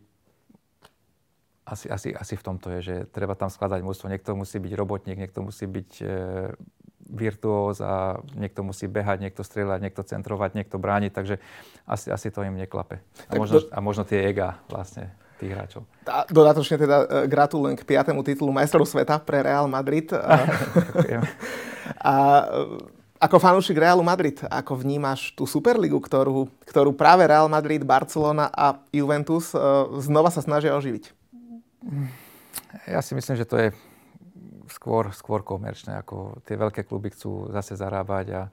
asi, 1.65 1.85
asi, 1.89 2.09
asi 2.13 2.33
v 2.37 2.45
tomto 2.45 2.69
je, 2.77 2.79
že 2.81 2.95
treba 3.09 3.33
tam 3.37 3.49
skladať 3.49 3.81
mústvo. 3.81 4.09
Niekto 4.09 4.37
musí 4.37 4.57
byť 4.57 4.73
robotník, 4.73 5.17
niekto 5.17 5.41
musí 5.45 5.65
byť 5.65 5.91
e, 6.01 6.05
virtuóz 7.09 7.81
a 7.81 8.21
niekto 8.33 8.65
musí 8.65 8.89
behať, 8.89 9.21
niekto 9.21 9.45
strieľať, 9.45 9.79
niekto 9.81 10.01
centrovať, 10.01 10.57
niekto 10.57 10.81
brániť, 10.81 11.11
takže 11.13 11.35
asi, 11.85 12.09
asi 12.09 12.27
to 12.33 12.41
im 12.41 12.57
neklape. 12.57 13.01
A 13.29 13.33
možno, 13.37 13.61
a 13.69 13.79
možno 13.81 14.05
tie 14.05 14.25
ega 14.29 14.61
vlastne 14.69 15.13
tých 15.39 15.51
hráčov. 15.51 15.81
A 16.07 16.23
dodatočne 16.27 16.77
teda 16.79 16.97
uh, 17.03 17.05
gratulujem 17.27 17.75
k 17.75 17.87
piatému 17.87 18.21
titulu 18.23 18.51
majstrov 18.55 18.87
sveta 18.87 19.19
pre 19.19 19.43
Real 19.43 19.67
Madrid. 19.67 20.11
a 22.01 22.13
uh, 22.45 22.95
ako 23.15 23.39
fanúšik 23.39 23.79
Realu 23.79 24.03
Madrid, 24.03 24.37
ako 24.43 24.83
vnímaš 24.83 25.31
tú 25.33 25.47
Superligu, 25.47 25.97
ktorú, 25.97 26.51
ktorú 26.67 26.91
práve 26.93 27.25
Real 27.25 27.47
Madrid, 27.47 27.81
Barcelona 27.81 28.51
a 28.51 28.77
Juventus 28.91 29.55
znova 30.03 30.29
sa 30.29 30.43
snažia 30.43 30.75
oživiť? 30.75 31.15
Ja 32.91 32.99
si 32.99 33.15
myslím, 33.15 33.39
že 33.39 33.47
to 33.47 33.55
je 33.55 33.69
skôr, 34.69 35.13
skôr 35.15 35.41
komerčné. 35.41 35.95
Ako 36.01 36.43
tie 36.43 36.59
veľké 36.59 36.83
kluby 36.83 37.13
chcú 37.13 37.49
zase 37.55 37.77
zarábať 37.77 38.25
a, 38.35 38.43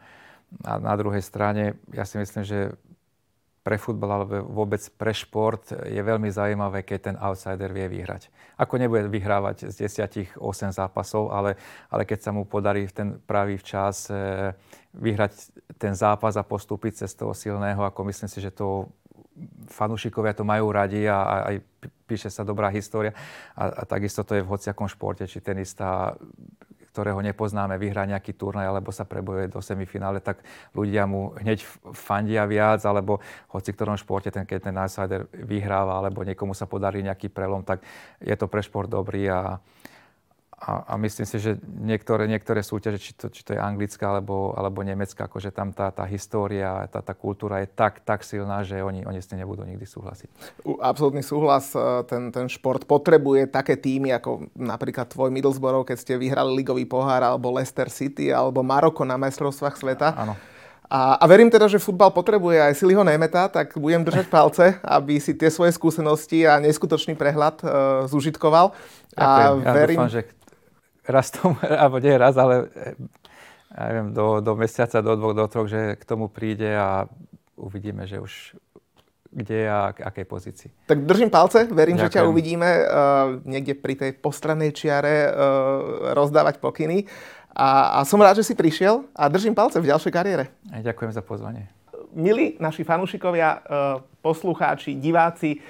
a 0.65 0.73
na 0.79 0.95
druhej 0.95 1.21
strane 1.25 1.77
ja 1.91 2.07
si 2.07 2.17
myslím, 2.21 2.47
že 2.47 2.73
pre 3.63 3.79
futbal 3.79 4.11
alebo 4.11 4.43
vôbec 4.43 4.83
pre 4.99 5.15
šport 5.15 5.63
je 5.71 6.03
veľmi 6.03 6.27
zaujímavé, 6.27 6.83
keď 6.83 6.99
ten 6.99 7.17
outsider 7.23 7.71
vie 7.71 7.87
vyhrať. 7.87 8.27
Ako 8.59 8.75
nebude 8.75 9.07
vyhrávať 9.07 9.71
z 9.71 9.87
10 9.87 10.35
8 10.35 10.75
zápasov, 10.75 11.31
ale, 11.31 11.55
ale 11.87 12.03
keď 12.03 12.19
sa 12.27 12.31
mu 12.35 12.43
podarí 12.43 12.91
v 12.91 12.95
ten 12.95 13.09
pravý 13.23 13.63
včas 13.63 14.11
e, 14.11 14.51
vyhrať 14.99 15.33
ten 15.79 15.95
zápas 15.95 16.35
a 16.35 16.43
postúpiť 16.43 17.07
cez 17.07 17.15
toho 17.15 17.31
silného, 17.39 17.87
ako 17.87 18.03
myslím 18.11 18.27
si, 18.27 18.43
že 18.43 18.51
to 18.51 18.91
fanúšikovia 19.71 20.35
to 20.37 20.45
majú 20.45 20.75
radi 20.75 21.07
a, 21.07 21.19
a 21.23 21.35
aj 21.55 21.57
píše 22.05 22.29
sa 22.29 22.43
dobrá 22.43 22.69
história. 22.69 23.15
A, 23.55 23.71
a 23.71 23.83
takisto 23.87 24.27
to 24.27 24.37
je 24.37 24.45
v 24.45 24.51
hociakom 24.51 24.91
športe, 24.91 25.25
či 25.31 25.39
tenista 25.39 26.19
ktorého 26.93 27.25
nepoznáme, 27.25 27.81
vyhrá 27.81 28.05
nejaký 28.05 28.37
turnaj 28.37 28.69
alebo 28.69 28.93
sa 28.93 29.09
prebojuje 29.09 29.49
do 29.49 29.65
semifinále, 29.65 30.21
tak 30.21 30.45
ľudia 30.77 31.09
mu 31.09 31.33
hneď 31.41 31.65
fandia 31.97 32.45
viac, 32.45 32.85
alebo 32.85 33.25
hoci 33.49 33.73
ktorom 33.73 33.97
športe, 33.97 34.29
ten, 34.29 34.45
keď 34.45 34.69
ten 34.69 34.77
outsider 34.77 35.25
vyhráva, 35.33 35.97
alebo 35.97 36.21
niekomu 36.21 36.53
sa 36.53 36.69
podarí 36.69 37.01
nejaký 37.01 37.33
prelom, 37.33 37.65
tak 37.65 37.81
je 38.21 38.37
to 38.37 38.45
pre 38.45 38.61
šport 38.61 38.93
dobrý 38.93 39.25
a, 39.33 39.57
a, 40.63 40.95
a 40.95 40.95
myslím 40.95 41.27
si, 41.27 41.43
že 41.43 41.59
niektoré, 41.67 42.31
niektoré 42.31 42.63
súťaže, 42.63 43.03
či 43.03 43.13
to, 43.19 43.27
či 43.35 43.43
to 43.43 43.59
je 43.59 43.59
anglická 43.59 44.15
alebo, 44.15 44.55
alebo 44.55 44.87
nemecká, 44.87 45.27
akože 45.27 45.51
tam 45.51 45.75
tá, 45.75 45.91
tá 45.91 46.07
história, 46.07 46.87
tá, 46.87 47.03
tá 47.03 47.19
kultúra 47.19 47.67
je 47.67 47.69
tak, 47.75 48.07
tak 48.07 48.23
silná, 48.23 48.63
že 48.63 48.79
oni, 48.79 49.03
oni 49.03 49.19
s 49.19 49.27
tým 49.27 49.43
nebudú 49.43 49.67
nikdy 49.67 49.83
súhlasiť. 49.83 50.31
Absolutný 50.79 51.27
súhlas. 51.27 51.75
E, 51.75 52.07
ten, 52.07 52.31
ten 52.31 52.47
šport 52.47 52.87
potrebuje 52.87 53.51
také 53.51 53.75
týmy, 53.75 54.15
ako 54.15 54.55
napríklad 54.55 55.11
tvoj 55.11 55.35
Middlesbrough, 55.35 55.83
keď 55.83 55.99
ste 55.99 56.15
vyhrali 56.15 56.55
ligový 56.55 56.87
pohár, 56.87 57.27
alebo 57.27 57.51
Leicester 57.51 57.91
City, 57.91 58.31
alebo 58.31 58.63
Maroko 58.63 59.03
na 59.03 59.19
majstrovstvách 59.19 59.75
sveta. 59.75 60.15
Áno. 60.15 60.39
A, 60.93 61.17
a 61.19 61.25
verím 61.25 61.49
teda, 61.49 61.67
že 61.67 61.83
futbal 61.83 62.13
potrebuje 62.15 62.61
aj 62.71 62.77
Siliho 62.77 63.01
Nemeta, 63.03 63.49
tak 63.49 63.75
budem 63.81 64.05
držať 64.05 64.29
palce, 64.29 64.77
aby 64.85 65.19
si 65.19 65.33
tie 65.33 65.49
svoje 65.49 65.73
skúsenosti 65.73 66.45
a 66.45 66.61
neskutočný 66.61 67.17
prehľad 67.17 67.65
uh, 67.65 67.71
zužitkoval. 68.13 68.77
Ďakujem. 69.17 69.57
A 69.65 69.73
verím, 69.73 69.97
ja 69.97 70.05
dúfam, 70.05 70.13
že 70.13 70.23
raz 71.07 71.31
tomu, 71.31 71.59
alebo 71.83 71.99
nie 71.99 72.15
raz, 72.15 72.35
ale 72.39 72.71
eh, 72.75 72.95
ja 73.73 73.83
neviem, 73.89 74.13
do, 74.13 74.45
do 74.45 74.53
mesiaca, 74.55 75.01
do 75.01 75.17
dvoch, 75.17 75.35
do 75.35 75.47
troch, 75.49 75.69
že 75.69 75.97
k 75.97 76.05
tomu 76.05 76.29
príde 76.29 76.77
a 76.77 77.09
uvidíme, 77.57 78.05
že 78.05 78.21
už 78.21 78.57
kde 79.33 79.65
a 79.65 79.97
k 79.97 80.05
akej 80.05 80.27
pozícii. 80.29 80.71
Tak 80.85 81.09
držím 81.09 81.33
palce, 81.33 81.65
verím, 81.65 81.97
Ďakujem. 81.97 82.13
že 82.13 82.15
ťa 82.21 82.29
uvidíme 82.29 82.69
uh, 82.69 82.85
niekde 83.49 83.73
pri 83.73 83.97
tej 83.97 84.13
postranej 84.13 84.77
čiare 84.77 85.33
uh, 85.33 86.13
rozdávať 86.13 86.61
pokyny. 86.61 87.09
A, 87.57 88.01
a 88.01 88.05
som 88.05 88.21
rád, 88.21 88.45
že 88.45 88.53
si 88.53 88.55
prišiel 88.57 89.09
a 89.17 89.33
držím 89.33 89.57
palce 89.57 89.81
v 89.81 89.89
ďalšej 89.89 90.13
kariére. 90.13 90.53
Ďakujem 90.69 91.17
za 91.17 91.25
pozvanie. 91.25 91.69
Milí 92.13 92.61
naši 92.61 92.85
fanúšikovia, 92.85 93.65
poslucháči, 94.21 94.97
diváci, 95.01 95.61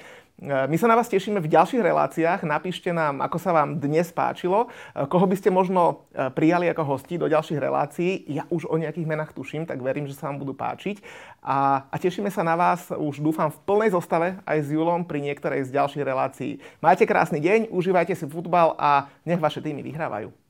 my 0.43 0.75
sa 0.75 0.91
na 0.91 0.99
vás 0.99 1.07
tešíme 1.07 1.39
v 1.39 1.47
ďalších 1.47 1.79
reláciách. 1.79 2.43
Napíšte 2.43 2.91
nám, 2.91 3.23
ako 3.23 3.39
sa 3.39 3.55
vám 3.55 3.79
dnes 3.79 4.11
páčilo, 4.11 4.67
e, 4.67 5.07
koho 5.07 5.23
by 5.23 5.39
ste 5.39 5.47
možno 5.47 6.03
e, 6.11 6.27
prijali 6.35 6.67
ako 6.67 6.83
hosti 6.83 7.15
do 7.15 7.31
ďalších 7.31 7.55
relácií. 7.63 8.27
Ja 8.27 8.43
už 8.51 8.67
o 8.67 8.75
nejakých 8.75 9.07
menách 9.07 9.31
tuším, 9.31 9.63
tak 9.63 9.79
verím, 9.79 10.03
že 10.03 10.19
sa 10.19 10.27
vám 10.27 10.43
budú 10.43 10.51
páčiť. 10.51 10.99
A, 11.39 11.87
a 11.87 11.95
tešíme 11.95 12.27
sa 12.27 12.43
na 12.43 12.59
vás 12.59 12.91
už 12.91 13.23
dúfam 13.23 13.47
v 13.47 13.61
plnej 13.63 13.95
zostave 13.95 14.35
aj 14.43 14.67
s 14.67 14.75
Julom 14.75 15.07
pri 15.07 15.23
niektorej 15.23 15.63
z 15.63 15.79
ďalších 15.79 16.03
relácií. 16.03 16.59
Majte 16.83 17.07
krásny 17.07 17.39
deň, 17.39 17.71
užívajte 17.71 18.11
si 18.11 18.27
futbal 18.27 18.75
a 18.75 19.07
nech 19.23 19.39
vaše 19.39 19.63
týmy 19.63 19.79
vyhrávajú. 19.79 20.42